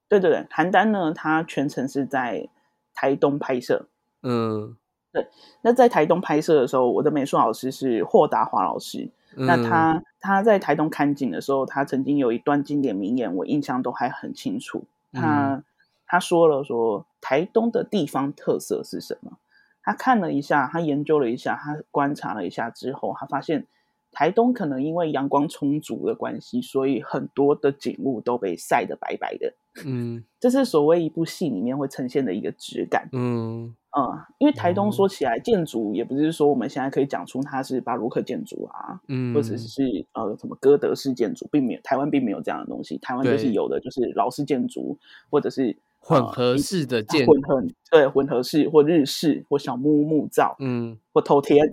[0.09, 2.49] 对对对，邯郸呢，它全程是在
[2.95, 3.89] 台东拍摄。
[4.23, 4.77] 嗯，
[5.13, 5.27] 对。
[5.63, 9.09] 那在台东拍摄的时候，我的美术老师是霍达华老师。
[9.37, 14.85] 那他他在台东看景的时候，他曾经有一段经典名言，我印象都还很清楚。
[15.13, 15.63] 他
[16.05, 19.39] 他说了说台东的地方特色是什么？
[19.83, 23.67] 他看了一下，他研究了一下，他观察了一下之后，他发现
[24.13, 29.55] 台东可能因为阳光充足的关系，所以很多的景物都被晒得白白的。
[29.85, 33.09] 嗯，这是所谓一部戏里面会呈现的一个质感。
[33.13, 33.75] 嗯。
[33.93, 34.07] 嗯，
[34.39, 44.97] 因为台东说起来建筑也不是说我们现在可以讲出它是巴洛克建筑啊，嗯，或者是呃什么哥德式建筑，并没有台湾并没有这样的东西，台湾就是有的就是老式建筑
[45.29, 51.65] 或者是混合式的建混合对混合式或日式或小木屋木造，嗯，或头天，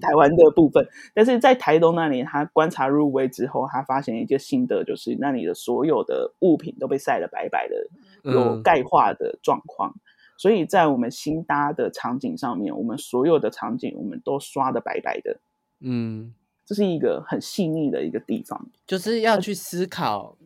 [0.00, 0.86] 台湾的部分。
[1.14, 9.94] 但是在台东那里，他观察入微之后，他发现一个心得，就是那里的所有的物品都被晒得白白的，有钙化的状况。
[10.38, 15.40] 所以在我们新搭的场景上面，我们所有的场景我们都刷的白白的，
[15.80, 16.34] 嗯，
[16.66, 20.36] 这是一个很细腻的一个地方，就是要去思考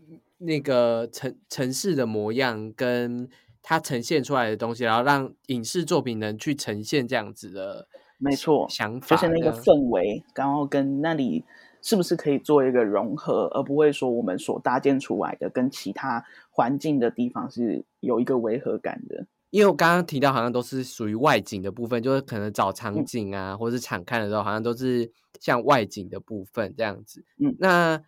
[0.40, 3.28] 那个城城市的模样跟
[3.62, 7.86] 它呈现出来的东西，然后让影视作品能去呈现这样子的，
[8.18, 11.44] 没错，想法就是那个氛围，然后跟那里
[11.82, 19.26] 是不是可以做一个融合，而不会说我们所搭建出来的跟其他环境的地方是有一个违和感的。
[19.50, 25.10] 因为我刚刚提到，好像都是属于外景的部分，就是可能找场景啊，或者是场看的时候，好像都是
[25.40, 27.24] 像外景的部分这样子。
[27.38, 28.00] 嗯，那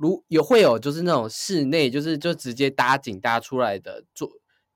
[0.00, 4.30] 如有会有就是那种室内，就是就直接搭景搭出来的做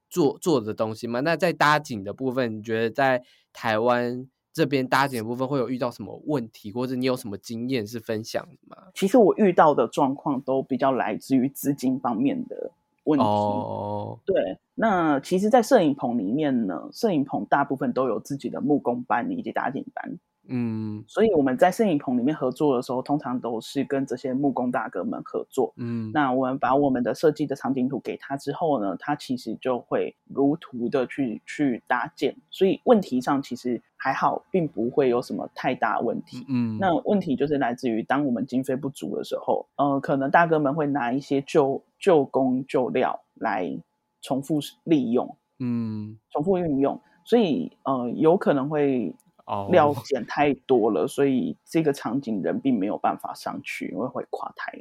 [0.08, 1.20] 做做的东西吗？
[1.20, 8.76] 那在搭景的部分，你觉得在台湾这边搭景的部分会有遇到什么问题，或者你有什么经验是分享的吗？
[8.94, 12.72] 其实我遇到的状况都比较来自于资金方面的。
[13.04, 14.36] 问题哦，对，
[14.76, 41.82] 那其实，在摄影棚里面呢，摄影棚大部分都有自己的木工班以及打景班，嗯，所以我们在摄影棚里面合作的时候，通常都是跟这些木工大哥们合作，嗯，那我们把我们的设计的场景图给他之后呢，他其实就会如图的去去搭建，所以问题上其实还好，并不会有什么太大问题，嗯，那问题就是来自于当我们经费不足的时候，呃，可能大哥们会拿一些旧。
[42.02, 43.78] 旧工旧料来
[44.22, 49.14] 重复利用，嗯，重复运用，所以呃，有可能会
[49.70, 54.72] 料减太多了，所以这个场景人并没有办法上去，因为会垮台。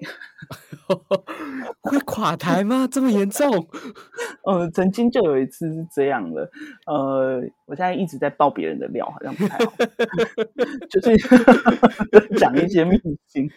[1.82, 2.88] 会垮台吗？
[2.90, 3.68] 这么严重？
[4.46, 6.50] 呃，曾经就有一次是这样的。
[6.86, 9.74] 呃，我现在一直在爆别人的料，好像不太好，
[10.90, 11.18] 就是
[12.38, 12.98] 讲一些秘
[13.28, 13.50] 辛。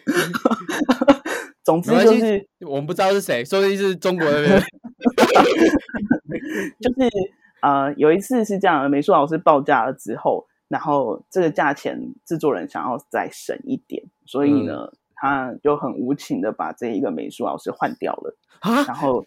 [1.63, 4.61] 总之就是我们不知道是谁，说的是中国的人。
[6.79, 7.09] 就是
[7.61, 14.91] 呃，有一次是这样的，美术老师报价了之后，然后这个价钱制作人想要再省一点，所以呢。
[15.17, 18.35] 他就很无情的把这一个美术老师换掉了
[18.85, 19.25] 然后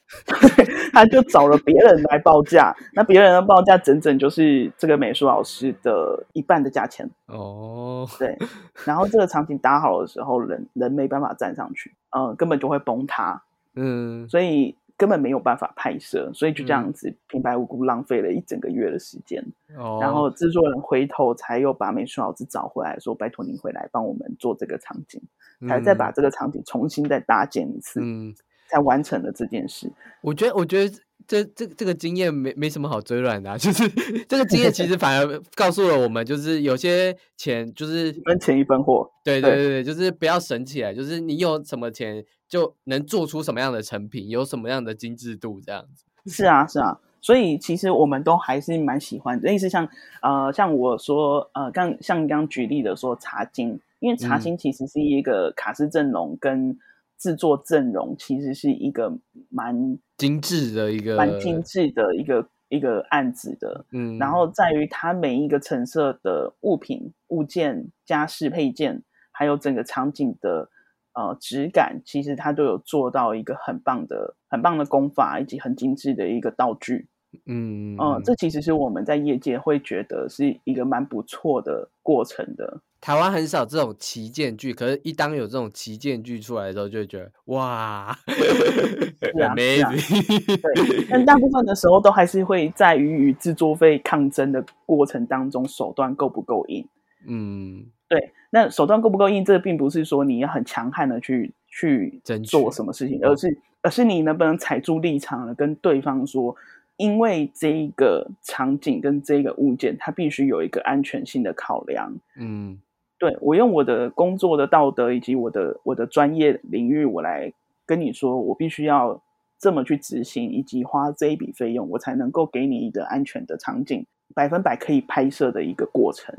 [0.92, 8.06] 他就找了别人来报价，那别人的报价整整就是这个美术老师的一半的价钱哦。
[8.20, 8.36] 对，
[8.84, 13.42] 然后这个场景搭好的时候，人人没办法站上去，嗯，根本就会崩塌，
[13.74, 14.76] 嗯，所以。
[14.98, 19.42] 根本没有办法拍摄，所以就这样子平白无故浪费了一整个月的时间。
[19.76, 25.22] 哦，然后制作人回头才又把美术老师找回来，说：“拜托您回来帮我们做这个场景，
[25.68, 28.34] 才再把这个场景重新再搭建一次，嗯，
[28.68, 29.88] 才完成了这件事。”
[30.20, 33.88] 我觉得，我觉得这这这个经验没没什么好追软的， 就是
[34.28, 39.10] 这个经验其实反而告诉了我们，就是有些钱就是一分钱一分货。
[39.24, 42.24] 对对对对，就是不要省起来，就是你有什么钱。
[42.48, 46.06] 就能做出什么样的成品，有什么样的精致度，这样子。
[46.24, 49.38] 是啊，是啊，所以其实我们都还是蛮喜欢。
[49.42, 49.86] 类似像
[50.22, 56.74] 呃，像我说呃，刚像刚举例的说茶金，因为茶金其实是一个卡斯阵容跟
[57.18, 59.18] 制作阵容，其实是一个
[59.50, 63.84] 蛮精致的一个蛮精致的一个一个案子的。
[63.92, 69.02] 嗯，然后在于它每一个成色的物品、物件、家饰配件，
[69.32, 70.70] 还有整个场景的。
[71.14, 77.08] 呃，质感其实它都有做到一个很棒的、很棒的功法，以及很精致的一个道具。
[77.44, 82.80] 嗯嗯，这其实是我们在业界会觉得是一个蛮不错的过程的。
[83.00, 91.06] 台湾很少这种旗舰剧，可是，一当有这种旗舰剧出来的时候，就会觉得哇， 是啊， 对。
[91.08, 96.86] 但大部分的时候，都还是会在于与制作费抗争的过程当中，手段够不够硬。
[97.26, 98.32] 嗯，对。
[98.50, 106.56] 那手段够不够硬，这并不是说你要很强悍的去去做什么事情，而是而是你能不能踩住立场，跟对方说，
[106.96, 112.12] 因为这一个场景跟这个物件，它必须有一个安全性的考量。
[112.36, 112.80] 嗯。
[113.18, 117.52] 对我用我的工作的道德以及我的我的专业领域，我来
[117.84, 119.20] 跟你说，我必须要
[119.58, 124.06] 这么去执行，以及花这一笔费用，我才能够给你一个安全的场景，
[124.36, 126.32] 百分百可以拍摄的一个过程。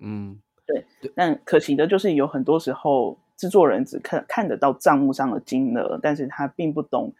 [0.00, 0.82] 嗯，对。
[1.14, 7.12] 但可惜的就是有很多时候，制作人只看看得到账目上的金额，但是他并不懂，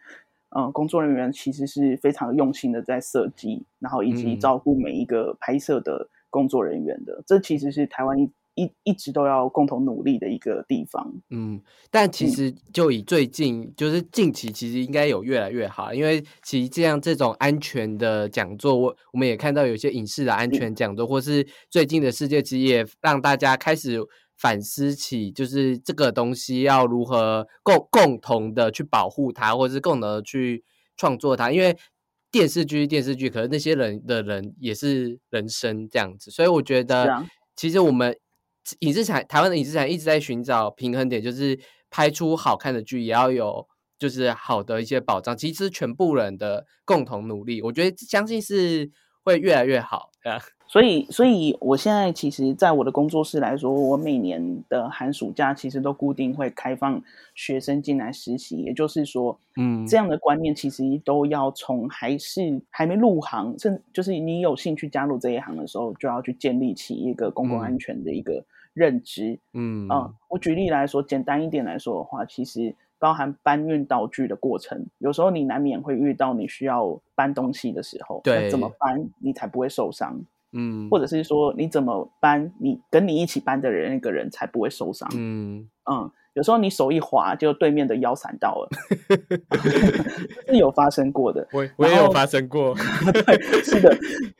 [0.55, 7.21] 嗯，工作人员其实是非常用心的在设计，然后以及照顾每一个拍摄的工作人员的。
[7.27, 8.27] 这其实是台湾一。
[8.55, 11.13] 一一直都要共同努力的一个地方。
[11.29, 23.99] 嗯，但其实就以最近，就是近期，其实应该有越来越好，因为其实这样这种安全的讲座，我我们也看到有些影视的安全讲座，或是最近的世界其实也让大家开始
[24.37, 30.63] 反思起，就是这个东西要如何共共同的去保护它，或是共同的去
[30.95, 31.75] 创作它，因为
[32.31, 37.25] 电视剧电视剧，可是那些人的人也是人生这样子，所以我觉得
[37.55, 38.15] 其实我们。
[38.79, 41.59] 影视产台湾的影视产一直在寻找平衡点，就是
[41.89, 43.67] 拍出好看的剧，也要有
[43.99, 45.37] 就是好的一些保障。
[45.37, 48.89] 其实全部人的共同努力，我觉得相信是
[49.23, 50.09] 会越来越好。
[50.23, 50.39] 啊，
[50.73, 56.99] 所以所以我现在其实，在我的工作室来说，我每年的寒暑假其实都固定会开放
[57.35, 58.57] 学生进来实习。
[58.57, 68.43] 也就是说，嗯，这样的观念其实都要从还是还没入行，甚就是你有兴趣加入这一行的时候，就要去建立起一个公共安全的一个。
[68.73, 80.19] 认知，嗯嗯，我举例来说，简单一点来说的话，其实包含搬运道具的过程，有时候你难免会遇到你需要搬东西的时候，对，怎么搬你才不会受伤？
[80.53, 85.09] 嗯，或者是说你怎么搬，你跟你一起搬的人那个人才不会受伤？
[85.15, 88.69] 嗯嗯，有时候你手一滑，就对面的腰闪到了，
[90.47, 92.73] 是有发生过的，我我也有发生过，
[93.11, 93.97] 对，是的，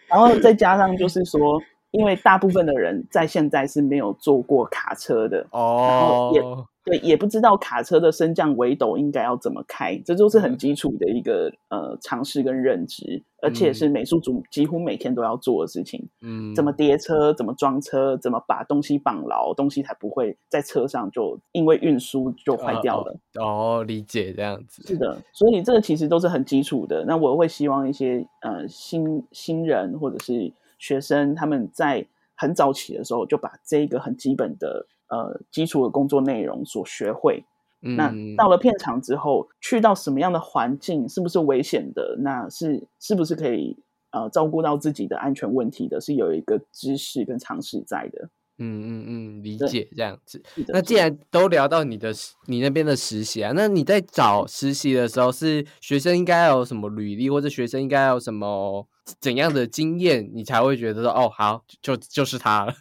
[0.08, 1.62] 然后再加上就是说。
[1.94, 6.42] 因为大部分的人在现在是没有坐过卡车的哦，也
[6.86, 16.06] 对，也不知道卡车的升降围斗应该要怎么开，这都是很基础的一个呃尝试跟认知，而且是美术组几乎每天都要做的事情。
[16.22, 23.16] 嗯，怎么叠车，怎么装车，怎么把东西绑牢，东西才不会在车上就因为运输就坏掉了。
[23.40, 24.82] 哦，理解这样子。
[24.86, 27.06] 是的，所以这个其实都是很基础的。
[27.06, 30.52] 那我会希望一些呃新新人或者是。
[30.84, 32.06] 学生他们在
[32.36, 37.46] 很早起的时候就把这个很基本的呃基础的工作内容所学会。
[37.80, 42.18] 那到了片场之后，去到什么样的环境，是不是危险的？
[42.20, 43.78] 那是是不是可以
[44.12, 46.02] 呃照顾到自己的安全问题的？
[46.02, 48.30] 是有一个知识跟常识在的。
[48.58, 50.44] 嗯嗯嗯，理解这样子。
[50.68, 52.14] 那既然都聊到你的
[52.48, 58.86] 你那边的实习啊，那你在找实习的时候，是学生应该有什么履历，或者学生应该有什么？
[59.20, 62.74] 怎样的经验，你才会觉得说哦，好，就就是他了。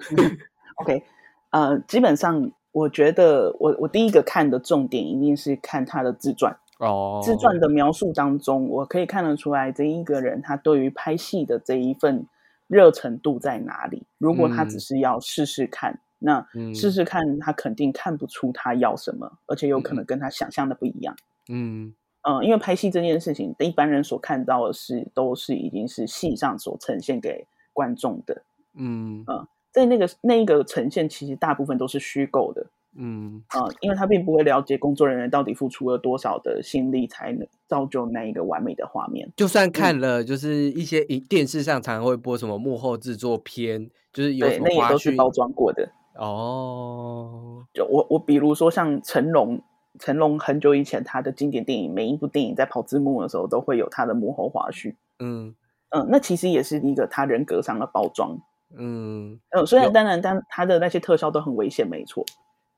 [0.80, 1.02] OK，
[1.50, 7.20] 呃，基本上我觉得，我我第一个看的重点一定是看他的自传哦。
[7.22, 12.26] 自传的描述当中，我可以看得出来，这一个人他对于拍戏的这一份
[12.66, 14.04] 热程度在哪里。
[14.18, 21.14] 如果他只是要试试看，那试试看，他肯定看不出他要什么，而且有可能跟他想象的不一样。
[21.50, 21.94] 嗯。
[22.22, 28.42] 嗯，因为拍戏这件事情，一般人所看到的是，都是已经是戏上所呈现给观众的。
[28.76, 32.64] 嗯嗯，在那个那一个呈现，其实大部分都是虚构的。
[32.96, 39.28] 嗯啊，因为他并不会了解工作人员到底付出了多少的心力，才能造就那一个完美的画面。
[39.34, 45.90] 就算看了，就是一些电视上常常会播什么幕后制作片，就是有那也都是包装过的。
[46.14, 49.60] 哦，就我我比如说像成龙。
[49.98, 54.94] 成龙很久以前，他的经典电影，每一部电影在跑字幕的时候，都会有他的幕后花絮。
[55.18, 55.54] 嗯
[55.90, 58.38] 嗯，那其实也是一个他人格上的包装。
[58.74, 62.24] 嗯嗯，虽然当然，但他的那些特效都很危险，没错，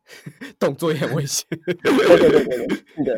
[0.58, 1.46] 动作也很危险。
[1.64, 3.16] 对对对对对，是的。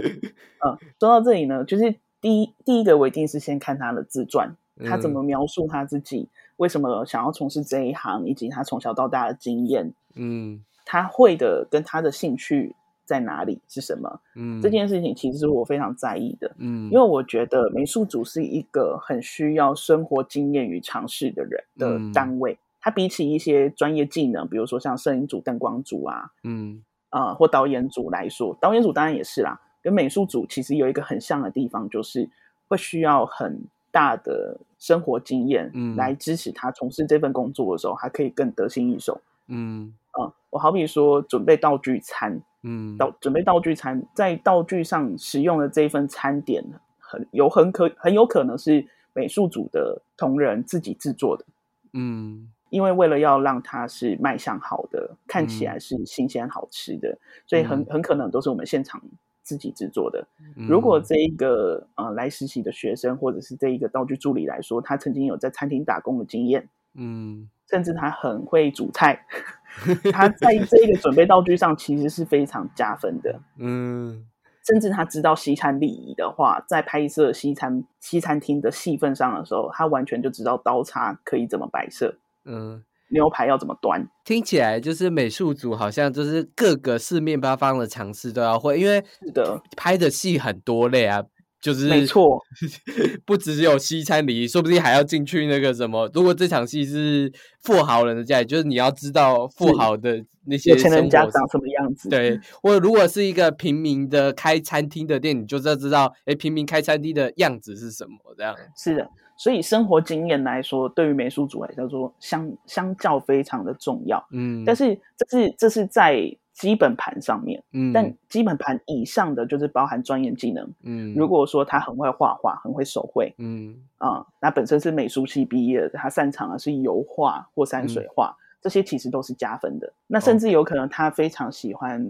[0.64, 9.94] 嗯，说到这里呢，就是第一第一个，我一定是先看他的自传，他怎么描述他自己，为什么想要从事这一行，以及他从小到大的经验。
[10.14, 12.76] 嗯，他会的跟他的兴趣。
[13.06, 14.20] 在哪里是什么？
[14.34, 16.54] 嗯，这件事情其实是我非常在意的。
[16.58, 32.28] 嗯，因为我觉得美术组是一个很需要生活经验与尝试的人的单位，它比起一些专业技能，比如说像摄影组、灯光组啊，嗯，呃，或导演组来说，导演组当然也是啦，跟美术组其实有一个很像的地方，就是
[32.68, 46.64] 会需要很大的生活经验，嗯，来支持他从事这份工作的时候，还可以更得心应手，嗯，啊，我好比说准备道具餐，嗯，道准备道具餐，在道具上使用的这一份餐点，
[46.98, 51.44] 很有很可很有可能是美术组的同仁自己制作的，
[51.92, 59.00] 嗯，因为为了要让它是卖相好的，看起来是新鲜好吃的，所以很很可能都是我们现场。
[59.46, 60.26] 自己制作的。
[60.56, 69.24] 如果这一个呃来实习的学生，或者是这一个道具助理来说，他曾经有在餐厅打工的经验，嗯，甚至他很会煮菜，
[70.12, 74.24] 他在这一个准备道具上其实是非常加分的，嗯，
[74.66, 82.82] 甚至他知道西餐礼仪的话，在拍摄西餐西餐厅的戏份上的时候，他完全就知道刀叉可以怎么摆设，嗯。
[83.08, 84.04] 牛排要怎么端？
[84.24, 91.22] 听起来就是美术组好像就是各个四面八方的尝试都要会，因为是的，拍的戏很多类啊，
[91.60, 92.40] 就是没错，
[93.24, 96.08] 不只有西餐礼仪，说不定还要进去那个什么。
[96.14, 97.32] 如果这场戏是
[97.62, 102.08] 富豪人的家里，就是你要知道富豪的那些有钱人家长什么样子。
[102.08, 108.54] 对，或者如果是一个平民的开餐厅的店，你就要知道，哎，平民开餐厅的样子是什么这样。
[108.76, 109.08] 是的。
[109.38, 114.24] 所以生活经验来说，对于美术组来说，相相较非常的重要。
[114.30, 117.62] 嗯，但是这是这是在基本盘上面。
[117.72, 120.68] 嗯，但基本盘以上的就是包含专业技能。
[120.82, 123.32] 嗯，如果说他很会画画，很会手绘。
[123.38, 129.92] 嗯，啊，那本身是美术系毕业的，他擅长的是油画或山水画，这些其实都是加分的。
[130.06, 132.04] 那甚至有可能他非常喜欢。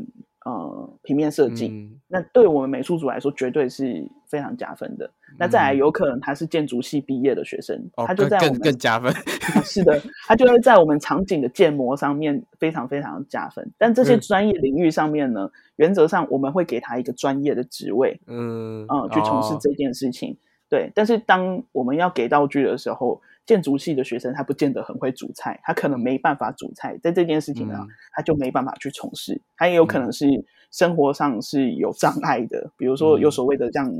[0.45, 5.11] 呃，平面设计，那对我们美术组来说，绝对是非常加分的。
[5.39, 9.12] 那再来，有可能他是建筑系毕业的学生，他就在我们更加分。
[9.64, 13.70] 是的， 他就会在我们场景的建模上面非常非常加分。
[13.77, 20.37] 但这些专业领域上面呢，原则上我们会给他一个专业的职位，嗯嗯，去从事这件事情。
[20.68, 27.79] 对，但是当我们要给道具的时候，建筑系的学生他不见得很会煮菜，他可能没办法煮菜，在这件事情呢，
[28.12, 29.41] 他就没办法去从事。
[29.57, 30.27] 他也有可能是
[30.71, 33.91] 生活上是有障碍的，比如说有所谓的像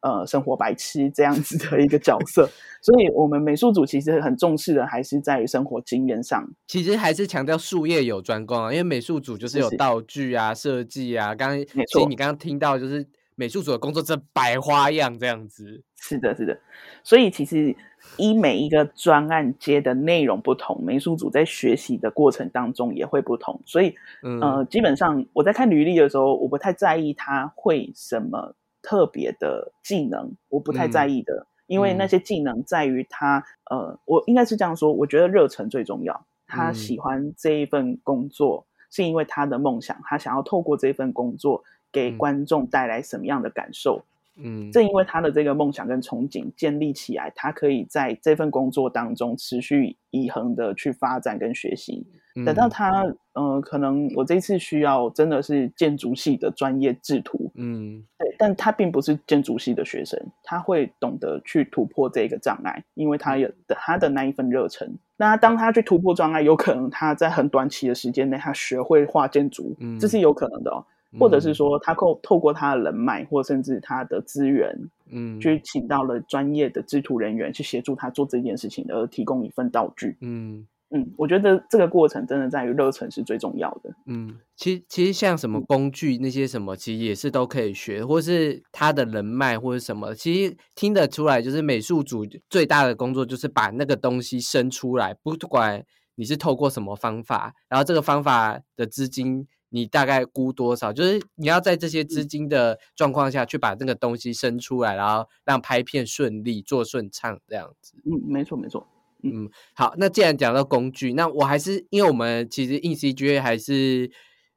[0.00, 2.48] 呃生活白痴这样子的一个角色。
[2.82, 6.48] 所以，我们美术组其实很重视的还是在于生活经验上。
[6.66, 11.34] 其实还是强调术业有专攻啊，因为美术组就是有道具啊、设计啊。
[11.34, 13.06] 刚刚没错，你刚刚听到就是。
[13.36, 16.60] 美术组的工作真百花样，这样子是的，是的。
[17.02, 17.74] 所以其实
[18.16, 23.60] 依每一个专案接的内容不同，美术组在学习的过程当中也会不同。
[23.64, 23.94] 所以，
[24.40, 36.26] 呃，基本上我在看履历的时候，我不太在意他会什么特别的技能，我不太在意的，因为那些技能在于他，呃，我应该是这样说，我觉得热忱最重要。
[36.46, 41.62] 他喜欢这一份工作，是因为他的梦想，他想要透过这份工作。
[41.92, 44.04] 给观众带来什么样的感受？
[44.42, 52.06] 嗯，正因为他的这个梦想跟憧憬建立起来，他可以在这份工作当中持续以恒的去发展跟学习。
[52.46, 64.88] 等到他，呃，可能我这次需要真的是建筑系的专业制图，嗯，对，但他并不是建筑系的学生，他会懂得去突破这个障碍，因为他有的他的那一份热忱。
[65.16, 70.86] 那当他去突破障碍，有可能他在很短期的时间内，他学会画建筑，这是有可能的哦。
[71.18, 74.72] 或者是说，他透透过他的人脉，或甚至他的资源，
[75.10, 83.92] 嗯，去请到了专业的制图人员去协助他做这件事情，而提供一份道具，嗯嗯，我觉得这个过程真的在于热忱是最重要的。
[84.06, 95.84] 嗯，其实其实像什么工具那些什么，其实也是都可以学，或是他的人脉或者什么，其实听得出来，就是美术组最大的工作就是把那个东西生出来，不管
[96.14, 99.48] 你是透过什么方法，然后这个方法的资金。
[99.70, 100.92] 你大概估多少？
[100.92, 107.94] 就是你要在这些资金的状况下去把那个东西生出来，然后让拍片顺利、做顺畅这样子。
[108.04, 108.86] 嗯，没错，没错。
[109.22, 109.94] 嗯，好。
[109.96, 114.10] 那既然讲到工具，那我还是因为我们其实硬 CG 还是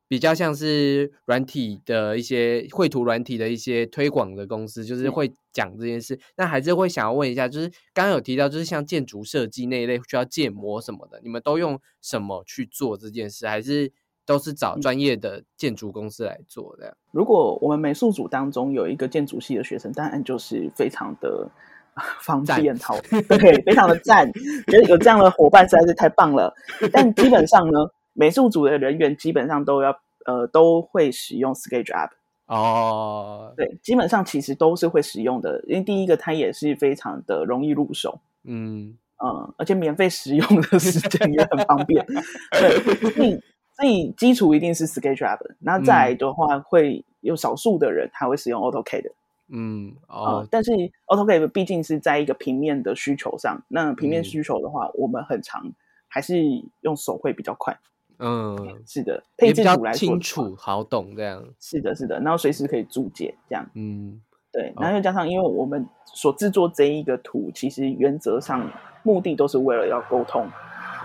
[0.08, 6.20] 比较像是软体的一些绘图软体的一些推广的公司，就是会讲这件事。
[6.38, 13.46] 那还是会想要问一下，就是刚刚有提到，就是像建筑设计那一类需要建模什么的，你们都用什么去做这件事？
[13.48, 13.92] 还是？
[14.26, 16.96] 都是找专业的建筑公司来做的。
[17.12, 21.50] 如果我们美术组当中有一个建筑系的学生，当然就是非常的
[22.22, 22.98] 方便好，
[23.28, 24.32] 对，非常的赞，
[24.68, 26.54] 觉得有这样的伙伴实在是太棒了。
[26.92, 29.96] 但基本上呢，美术组的人员基本上都要
[30.26, 32.10] 呃都会使用 SketchUp
[32.48, 38.98] 哦，对，基本上其实都是会使用的，因为第一个它也是非常的容易入手，嗯。
[39.26, 42.06] 嗯，而且免费使用的时间也很方便。
[42.52, 43.40] 对，所以
[43.76, 49.12] 所以基础一定是 SketchUp，那再来的话会有少数的人他会使用 AutoCAD。
[49.50, 50.72] 嗯哦，但是
[51.08, 55.72] AutoCAD 毕竟是在一个平面的需求上，那平面需求的话，我们很常
[56.08, 56.42] 还是
[56.82, 57.78] 用手绘比较快。
[58.20, 58.56] 嗯，
[58.88, 61.44] 是的，配置图来清楚好懂这样。
[61.60, 63.70] 是的，是的，然后随时可以注解这样。
[63.74, 64.22] 嗯，
[64.52, 68.72] 对，然后又加上，因为我们所制作这一个图，其实原则上
[69.04, 70.48] 目的都是为了要沟通。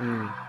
[0.01, 0.48] 嗯，对，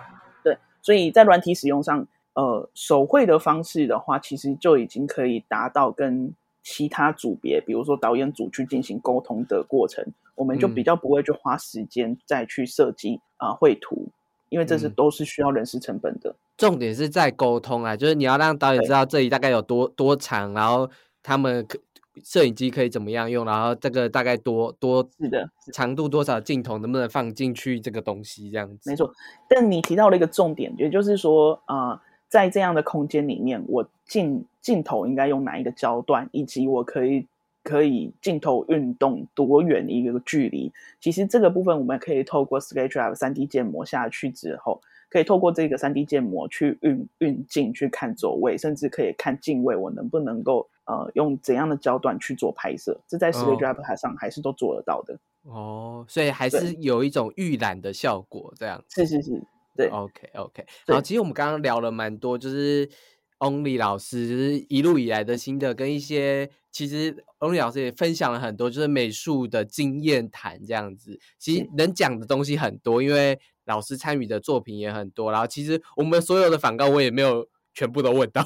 [0.89, 6.33] 所以在软体使用上，呃，手绘的方式的话，其实就已经可以达到跟。
[6.61, 14.09] 其他组别，比如说导演组去进行沟通的过程，我们就比较不会去花时间再去设计啊绘图，
[14.49, 16.35] 因为这是都是需要人事成本的。
[16.57, 20.87] 重点是在沟通啊，就是你要让导演知道这里大概有多多长，然后
[21.23, 21.79] 他们可
[22.23, 28.89] 摄影机可以怎么样用，然后这个大概多多是的长度多少镜头能不能放进去这个东西这样子。
[28.89, 29.11] 没错，
[29.47, 32.01] 但你提到了一个重点，也就是说啊。
[32.29, 37.25] 在这样的空间里面，我镜镜头应该用哪一个焦段，以及我可以
[37.63, 40.71] 可以镜头运动多远的一个距离？
[41.01, 52.99] 其实这个部分我们可以透过 SketchUp 三 D 建模下去之后，可以透过这个三 D 建模去运运镜去看走位，甚至可以看镜位，我能不能够呃用怎样的焦段去做拍摄？
[53.07, 55.19] 这在 SketchUp 台上还是都做得到的。
[55.43, 59.41] 哦，所以还是有一种预览的效果，这样是是是。
[59.75, 60.65] 对，OK OK。
[60.87, 62.89] 好，其实我们刚刚聊了蛮多，就是
[63.37, 71.17] Only 老师就是一路以来的心得，跟一些其实 Only 老师也分享了很多，就是美术的经验谈这样子。
[71.37, 75.31] 其实能讲的东西很多，因为老师参与的作品也很多。
[75.31, 78.45] 然后其实我们所有的反告我也没有全部都问到。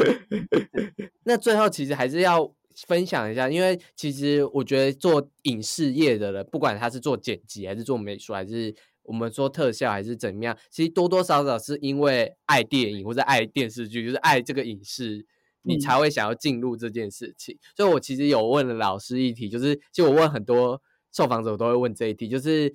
[1.24, 2.54] 那最后其实还是要
[2.86, 8.74] 分享一下，因为其实我觉得做影视业的人，不管他是做剪辑还是做美术还是。
[9.06, 15.26] 我们说特效还是怎么样，其实多多少少是因为爱电影或者爱电视剧，就是爱这个影视，
[15.60, 17.54] 你才会想要进入这件事情。
[17.76, 20.80] 所以我其实有问了老师一题，就是其实我问很多
[21.12, 22.74] 受访者，我都会问这一题，就是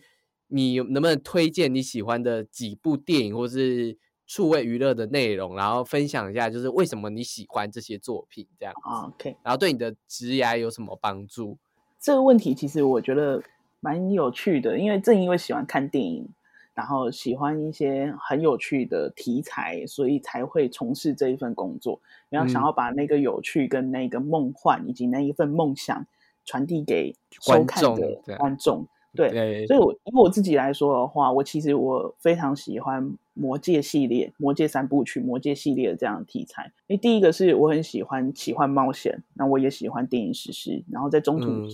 [0.50, 3.98] 你能不能推荐你喜欢的几部电影或是
[4.30, 8.74] 趣味娱乐的内容，然后分享一下，就是为什么你喜欢这些作品这样。
[8.86, 11.58] OK，然后对你的职涯有什么帮助？
[12.00, 13.44] 这个问题其实我觉得。
[13.82, 16.28] 蛮有趣的，因为正因为喜欢看电影，
[16.74, 21.98] 然后喜欢一些很有趣的题材，所以才会从事这一份工作。
[22.28, 26.06] 然后想要把那个有趣跟那个梦幻以及那一份梦想
[26.44, 28.86] 传递给收看的观众。
[29.16, 33.02] 对，所以，我以我自己来说的话，我其实我非常喜欢
[33.40, 36.72] 《魔界》系列，《魔界三部曲》《魔界》系列的这样的题材。
[36.88, 41.68] 因为第一个是我很喜欢奇幻冒险，那我也喜欢电影史诗，然后在中途。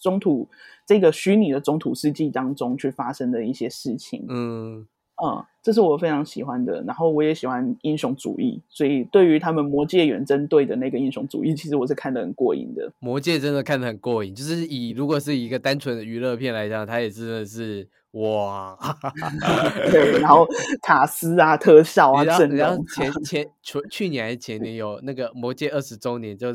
[0.00, 0.48] 中土
[0.86, 4.86] 这个虚拟的中土世纪当中去发生的一些事情，嗯
[5.22, 6.82] 嗯，这是我非常喜欢的。
[6.82, 12.92] 然后我也喜欢英雄主义，所以对于他们魔界远征队的那个英雄主义，其实我是看得很过瘾的。
[12.98, 18.76] 魔界真的看得很过瘾，就是以如果是一个单纯的娱乐片来讲，它也真的是哇
[19.90, 20.20] 对。
[20.20, 20.46] 然后
[20.82, 22.36] 卡斯啊，特效啊，然
[22.76, 22.84] 后。
[22.86, 26.48] 前前去去年还是前年有那个魔界二十周年，就。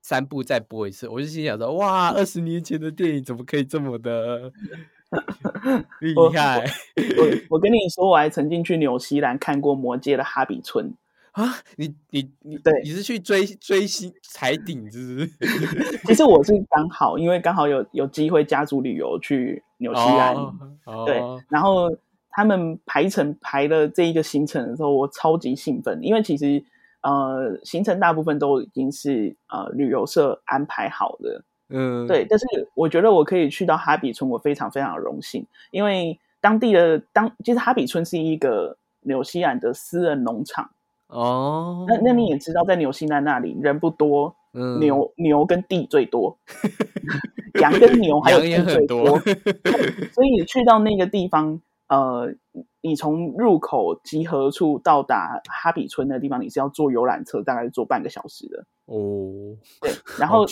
[0.00, 4.50] 三部再播一次，我就心想说：哇，二十年前的电影怎么可以这么的
[6.00, 6.64] 厉害？
[7.16, 10.94] 我我跟你说，我还曾经去纽西兰看过《魔界》的哈比村
[11.32, 11.56] 啊！
[11.76, 15.98] 你你你，对，你是去追追星踩顶，是不是？
[16.06, 20.36] 其实我是刚好，因为刚好有有机会家族旅游去纽西兰，
[21.06, 21.88] 对，然后
[22.30, 26.64] 他们排程排的这一个行程的时候，我超级兴奋，因为其实。
[27.00, 32.26] 呃，行程大部分都已经是呃旅游社安排好的，嗯，对。
[32.28, 40.70] 但是我觉得我可以去到哈比村，我非常非常荣幸，因为当地的当其实哈比村是一个纽西兰的私人农场
[41.08, 41.84] 哦。
[41.88, 46.38] 那那你也知道，在纽西兰那里人不多，嗯牛牛跟地最多，
[47.60, 49.18] 羊跟牛还有 地最多，
[50.12, 51.60] 所以去到那个地方。
[51.88, 52.34] 呃，
[52.82, 59.56] 你从入口集合处到达哈比村的地方，你是要坐游览车，大概坐半个小时的哦。
[59.80, 60.44] 对，然后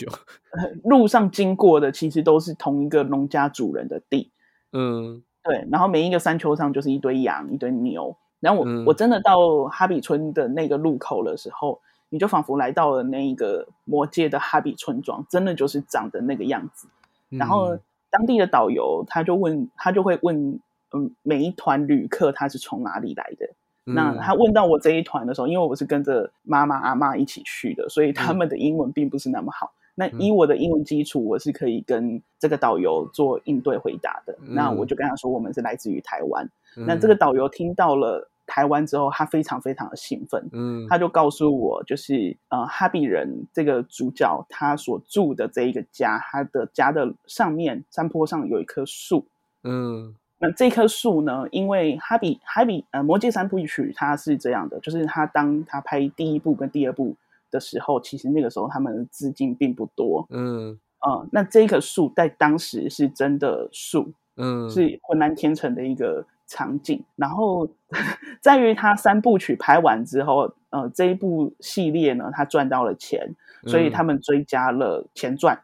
[0.82, 4.32] 路上经过的其实都是同一个农家主人的地。
[4.72, 5.68] 嗯，对。
[5.70, 8.16] 然后每一个山丘上就是一堆羊、一堆牛。
[8.40, 16.88] 然后我我真的到哈比村的那个路口的时候，你就仿佛来到了那一个魔界的哈比村庄，真的就是长的那个样子。
[17.28, 17.78] 然后
[18.08, 20.58] 当地的导游他就问他就会问。
[20.92, 23.48] 嗯，每一团旅客他是从哪里来的？
[23.84, 29.72] 那他问到我这一团的时候，因为我是跟着妈妈阿妈一起去的，所以他们的英文并不是那么好。
[29.94, 34.36] 那以我的英文基础，我是可以跟这个导游做应对回答的。
[34.42, 36.46] 那我就跟他说，我们是来自于台湾。
[36.74, 40.46] 那这个导游听到了台湾之后，他非常非常的兴奋。
[40.52, 49.24] 嗯，他就告诉我，就是呃，哈比人这个主角他所住的这一个家，他的家的上面山坡上有一棵树。
[49.62, 57.16] 嗯，那这棵树呢，因为哈比哈比呃《魔戒三部曲》它是这样的，就是他当他拍第一部跟第二部。
[57.48, 60.26] 的时候，其实那个时候他们的资金并不多。
[60.30, 67.02] 嗯呃，那这棵树在当时是真的树，嗯，是浑然天成的一个场景。
[67.14, 67.66] 然后
[68.42, 73.32] 在于他三部曲拍完之后，呃，这一部系列呢，他赚到了钱，
[73.64, 75.58] 所以他们追加了前传。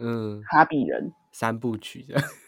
[0.00, 2.20] 嗯，哈比人三部曲的，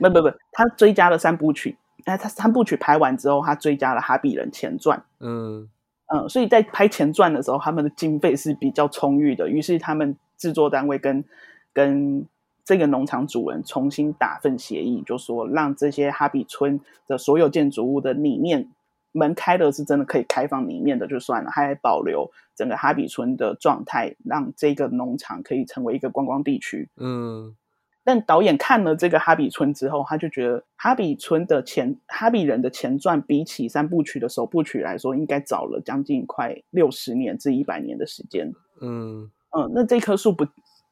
[0.00, 1.76] 不不不，他追加了三部曲。
[2.04, 5.04] 哎，他三部曲拍完之后，他追加了哈比人前传。
[5.20, 5.68] 嗯。
[6.14, 9.48] 嗯，所以在拍前传的时候，他们的经费是比较充裕的。
[9.48, 11.24] 于是他们制作单位跟
[11.72, 12.26] 跟
[12.66, 18.68] 这个农场主人重新打份协议，就说让这些哈比村的所有建筑物的里面
[19.12, 26.90] 门开的是真的可以开放里面的就算了，还保留整个哈比村的状态，让这个农场可以成为一个观光地区。
[26.98, 27.56] 嗯。
[28.04, 38.52] 但导演看了这个哈比村之后，他就觉得哈比村的前哈比人的前传比起三部曲的首部曲来说，应该早了将近快六十年至一百年的时间。
[38.80, 40.46] 嗯嗯，那这棵树不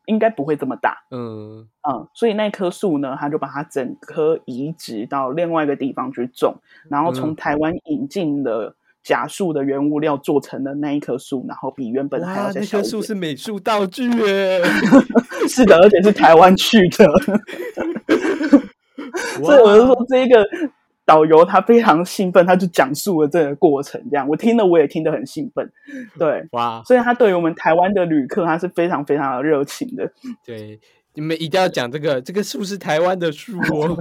[0.07, 0.99] 应该不会这么大。
[1.11, 6.57] 嗯嗯，所以那棵树呢，他就把它整棵移植到另外一个地方去种，
[6.89, 8.77] 然后从台湾引进了。
[9.03, 12.79] 假树的原物料做成的那一棵树，然后比原本还要再小。
[12.79, 14.63] 那棵树是美术道具耶，
[15.49, 17.07] 是的，而且是台湾去的。
[19.43, 20.47] 所以我就说，这个
[21.07, 24.01] 导游他非常兴奋，他就讲述了这个过程。
[24.11, 25.69] 这样我听了，我也听得很兴奋。
[26.19, 26.83] 对，哇！
[26.85, 30.13] 所以他对于我们台湾的旅客，他是非常非常的热情的。
[30.45, 30.79] 对，
[31.15, 33.97] 你们一定要讲这个，这个树是台湾的树哦。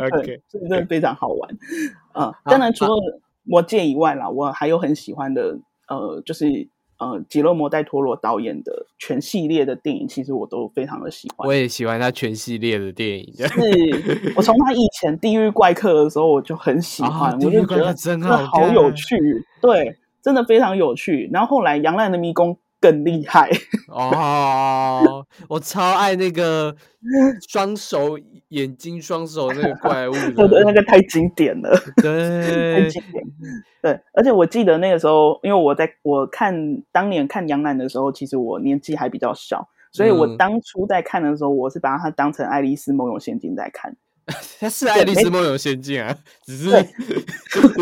[0.00, 1.50] OK，所以真的非常好玩
[2.12, 2.32] 啊！
[2.44, 2.92] 当然，除了
[3.44, 6.68] 魔戒以外啦，我还有很喜欢的，呃，就是
[6.98, 11.48] 呃，吉洛摩戴托罗导演的全系列的电影，其实我都非常的喜欢。
[11.48, 19.16] 我也喜欢他全系列的电影，是我从他以前《地狱怪客》的时候，我就很喜欢，我就觉得真的好有趣，
[19.60, 21.28] 对，真的非常有趣。
[21.32, 22.54] 然后后来《杨澜的迷宫》。
[22.82, 23.48] 更厉害
[23.86, 25.24] 哦！
[25.48, 26.74] 我超爱那个
[27.48, 28.18] 双手
[28.48, 31.70] 眼睛双手那个怪物， 我的那个太经典了，
[32.02, 33.24] 对，太经典。
[33.80, 43.96] 对，而且我记得那个时候，因为我在我看当年看杨澜的时候，其实我年纪还比较小，所以我当初在看的时候，我是把它当成《爱丽丝梦游仙境》在看。
[44.60, 46.70] 它是《爱丽丝梦游仙境》啊，只是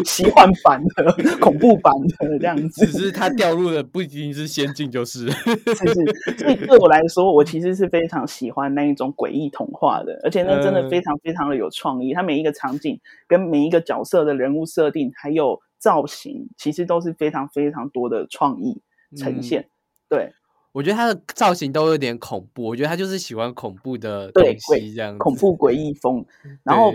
[0.05, 2.87] 奇幻版的、 恐怖版的这样子。
[2.87, 5.31] 只是它掉入的不一定是仙境，就是。
[5.31, 12.15] 是是，所以对我来说，我其实是非常喜欢那一种诡异童话的，而且那真的非常非常的有创意。
[12.15, 18.81] 它每一个场景、跟每一个角色的人物设定，还有造型，其实都是非常非常多的创意
[19.15, 19.69] 呈现。
[20.09, 20.33] 对。
[20.73, 26.25] 我觉得他的造型都有点恐怖，我觉得他就是喜欢恐怖的东西，这样恐怖诡异风。
[26.63, 26.93] 然后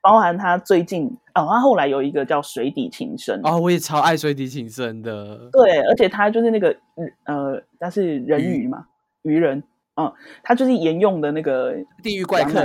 [0.00, 5.48] 包含他最近哦，他后来有一个叫《水底情深》哦，我也超爱《水底情深》的。
[5.50, 6.76] 对，而且他就是那个
[7.24, 8.86] 呃，他是人鱼嘛，
[9.22, 9.60] 鱼人，
[9.96, 10.12] 嗯，
[10.44, 11.74] 他就是沿用的那个
[12.04, 12.60] 地狱怪客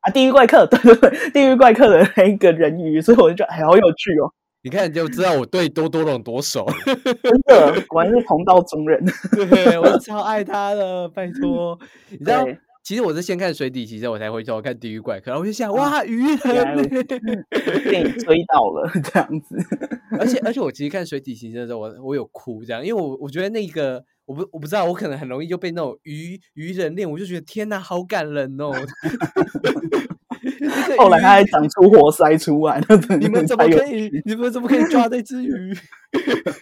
[0.00, 4.32] 啊，地狱怪客， 对对对，地狱怪客的那一个人鱼，所以我就觉得好有趣哦。
[4.66, 6.66] 你看就知道我对多多龙多熟，
[7.22, 9.00] 真的果然是同道中人。
[9.48, 11.78] 对我超爱他的，拜托。
[12.10, 12.44] 你知道，
[12.82, 19.56] 其实我是先看水底，其实我才回头看地狱怪客，然后我就想，哇，鱼人被你追到了 这样子。
[20.18, 28.72] 而且而且，我其实看水底其实的时候，我我有哭这样，因为我我觉得那个我不我不知道，我可能很容易就被那种鱼鱼人恋，我就觉得天哪，好感人哦。
[30.98, 32.80] 后来他还长出活塞出来，
[33.20, 34.10] 你们怎么可以？
[34.24, 35.76] 你们怎么可以抓这只鱼？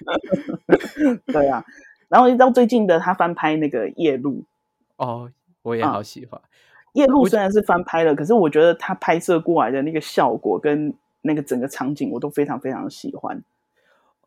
[1.26, 1.64] 对啊，
[2.08, 4.44] 然后到最近的他翻拍那个《夜路》
[5.04, 5.30] 哦，
[5.62, 6.40] 我也好喜欢
[6.92, 7.26] 《夜路》。
[7.28, 13.42] 虽然是翻拍了，可是我觉得他拍摄过来的那个效果跟那个整个场景，我都非常非常喜欢。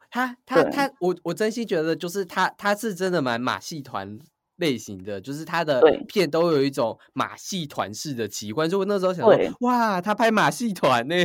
[0.10, 4.20] 他他他，我我真心觉得，就是他他是真的蛮马戏团。
[4.58, 11.16] 类型的就是他的片都有一种马戏团式的奇观，所以我那时候想说，哇，他拍马戏团呢。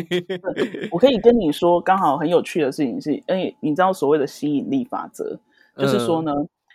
[0.91, 5.39] 我可以跟你说，刚好很有趣的事情是，哎，你知道所谓的吸引力法则，
[5.76, 6.33] 就是说呢，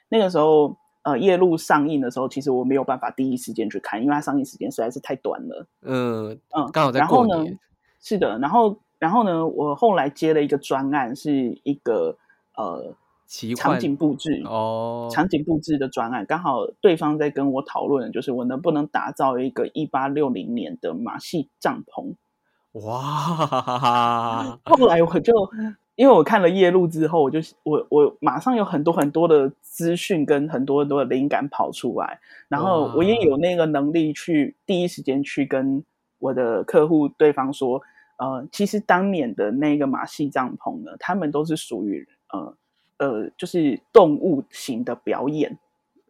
[0.10, 5.66] 那个时候呃夜路上映的时候，其实我没有办法第一时间去看，因为它上映时间实在是太短了。
[5.84, 7.58] 嗯嗯，刚好在过年。
[8.02, 12.18] 是的，然后然后呢，我后来接了一个专案，是一个
[12.56, 12.96] 呃。
[13.58, 22.16] 场景布置哦，场景布置的专案，刚好对方在跟我讨论，就是我能不能打造一个一八六零年的马戏帐篷。
[22.86, 24.58] 哇！
[24.64, 25.34] 后来我就
[25.96, 35.84] 因为我看了夜路之后，我就我我马上有很多很多的资讯跟很多很多的灵感跑出来，然后我也有那个能力去第一时间去跟
[36.20, 37.82] 我的客户对方说，
[38.20, 42.56] 呃，其实当年的那个马戏帐篷呢，他们都是属于呃。
[42.98, 45.58] 呃，就是动物型的表演，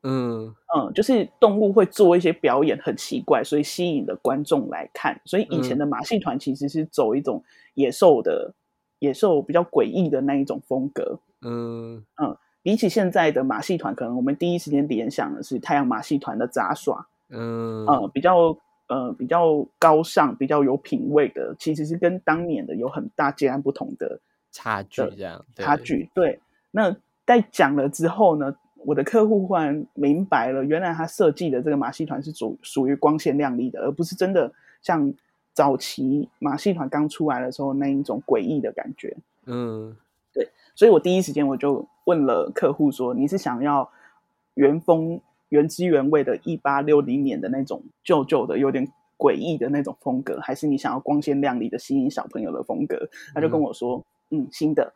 [0.03, 5.19] 嗯嗯，就是动物会做一些表演，很奇怪，所以吸引了观众来看。
[5.25, 8.53] 所以以前的马戏团其实是走一种野兽的、
[8.99, 11.19] 野兽比较诡异的那一种风格。
[11.41, 17.07] 嗯嗯，比起现在的马戏团，可能我们第一时间联想的是太阳马戏团的杂耍。
[17.29, 18.57] 嗯嗯，比较
[18.87, 24.21] 呃比较高尚、比较有品味的，其实是跟当年的有很大截然不同的
[24.53, 25.01] 差距。
[25.17, 26.39] 这样差距对。
[26.77, 28.55] 那在讲了之后呢，
[28.85, 34.53] 我的客户忽然明白了，原来他设计的这个马戏团是属属于光鲜亮丽的，而不是真的
[34.83, 35.11] 像
[35.53, 39.17] 早期马戏团刚出来的时候那一种诡异的感觉。
[39.47, 39.97] 嗯，
[40.31, 43.89] 对，所以我第一时间我就问了客户说：“你是想要
[44.53, 45.19] 原风
[45.49, 53.97] 原汁原味的一八六零年的那种旧旧的、有点诡异的那种风格，还是你想要光鲜亮丽的吸引小朋友的风格？”他就跟我说。
[53.97, 54.03] 嗯，
[54.51, 54.93] 新的，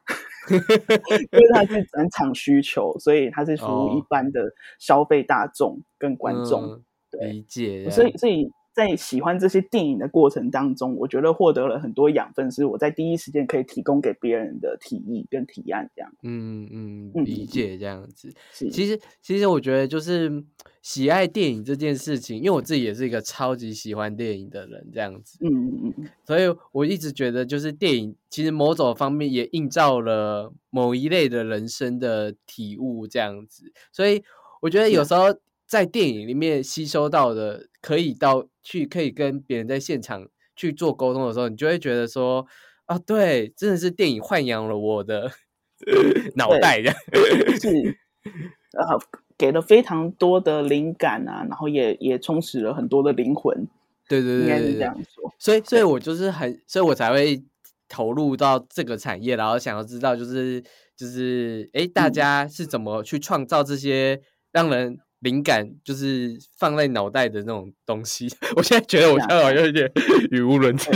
[0.49, 6.83] 因为它是展场需求，所以它是服务一般的消费大众跟观众。
[7.19, 8.51] 理解，所以所以。
[8.73, 16.09] 在喜欢这些电影的过程当中，我觉得获得了很多养分，是我在第一时间可以提供给别人的提议跟提案，这样。
[16.23, 18.33] 嗯嗯，理解这样子。
[18.53, 20.43] 其实其实我觉得就是
[20.81, 25.37] 喜爱电影这件事情，因为我自己也是一个超级喜欢电影的人，这样子。
[25.41, 26.09] 嗯嗯嗯。
[26.25, 33.73] 所以我一直觉得，就是电影其实某种方面也映照了某一类的人生的体悟，这样子。
[33.91, 34.23] 所以
[34.61, 35.35] 我觉得有时候。
[35.71, 42.45] 在电影里面吸收到的，可以到去可以跟别人在现场去做沟通的时候，你就会觉得说
[42.87, 45.31] 啊，对，真的是电影豢养了我的
[46.35, 46.89] 脑袋，是
[48.75, 48.99] 啊，
[49.37, 53.65] 给了非常多的灵感啊，然后也也充实了很多的灵魂。
[54.09, 55.33] 对对对，应该是这样说。
[55.39, 57.41] 所以，所以我就是很，所以我才会
[57.87, 60.61] 投入到这个产业，然后想要知道，就是
[60.97, 64.99] 就是，哎，大家是怎么去创造这些让人。
[65.21, 68.27] 灵感就是放在脑袋的那种东西。
[68.55, 69.91] 我现在觉得我现在好像有点
[70.31, 70.91] 语无伦次。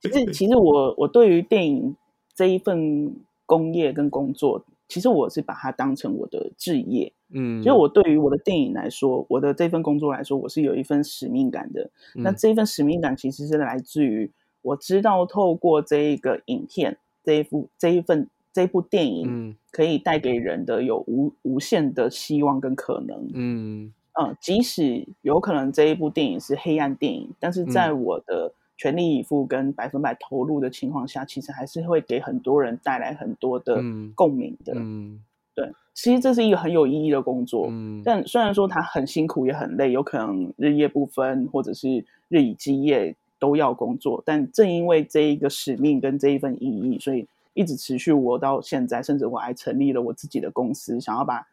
[0.00, 1.94] 其实，其实我我对于电影
[2.34, 3.14] 这一份
[3.46, 7.12] 工业跟工作，其实我是把它当成我的职业。
[7.32, 11.90] 嗯，所以我对于我的电影来说，我的这份工作来说，我是有一份使命感的。
[12.14, 14.30] 那这一份使命感其实是来自于
[14.62, 18.28] 我知道透过这一个影片这一幅这一份。
[18.52, 33.80] 这部电影可以带给人的有无无限的希望跟可能，嗯嗯，即使有可能这一部电影是黑暗电影，但是在我的全力以赴跟百分百投入的情况下，其实还是会给很多人带来很多的
[34.16, 34.72] 共鸣的。
[34.74, 35.20] 嗯，
[35.54, 37.68] 对，其实这是一个很有意义的工作。
[37.70, 47.28] 嗯，但虽然说它很辛苦也很累，有可能日夜不分，或者是日以继夜都要工作，但正因为这一个使命跟这一份意义，所以。
[47.54, 51.46] 一直持续我到现在，甚至我还成立了我自己的公司，想要把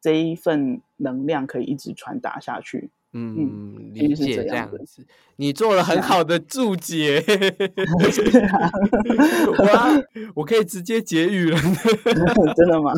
[0.00, 2.90] 这一份能量可以一直传达下去。
[3.16, 5.06] 嗯，理解这样子。
[5.36, 7.22] 你做了很好的注解，
[9.56, 11.56] 我，我可以直接结语了，
[12.56, 12.92] 真的吗？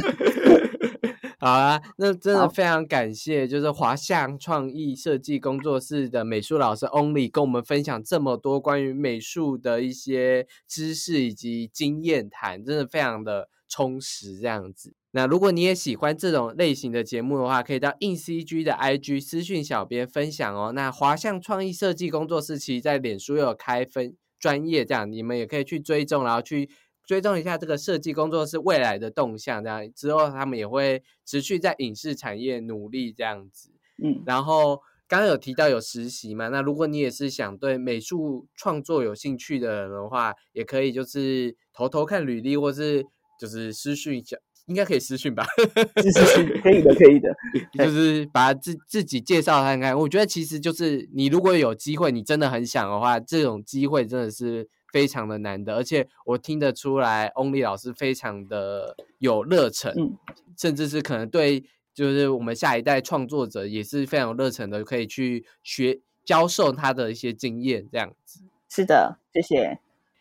[1.46, 14.38] 好啊，那真的非常感谢，就是华夏创意设计工作室的美术老师 Only 跟我们分享这么多关于美术的一些知识以及经验谈，真的非常的充实。
[14.38, 20.72] 这样子，那如果你也喜欢这种类型的节目的话，可以到 InCG 的 IG 私讯小编分享哦。
[20.74, 26.68] 那华夏创意设计工作室其实在脸书有开分专业，这样你们也可以去追踪，然后去。
[27.06, 33.70] 追踪一下这个设计工作室未来的动向，这样之后他们也会持续在影视产业努力这样子。
[34.02, 36.48] 嗯，然后刚刚有提到有实习嘛？
[36.48, 43.06] 那如果你也是想对美术创作有兴趣的人的话，也可以就是偷偷看履历，或是
[43.40, 44.36] 就是私讯一下，
[44.66, 45.46] 应该可以私讯吧？
[46.02, 47.32] 是是是，可以的，可以的。
[47.84, 54.68] 就是把自自己介绍看看，我觉得其实就是你如果有机会，你真的很想的话，这种机会真的是。
[54.96, 60.16] 非常的难的，而且我听得出来，Only 老师非常的有热忱，
[60.56, 68.40] 甚至是可能对，就是我们下一代创作者也是非常有热忱的，可以去学教授他的一些经验，这样子。
[68.70, 69.78] 是的，谢谢。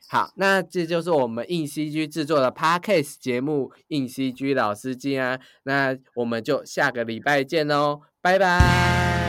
[0.09, 9.24] 好，那这就是我们硬 CG 制作的 Podcast 节目，硬 CG 老司机啊，那我们就下个礼拜见喽，拜拜。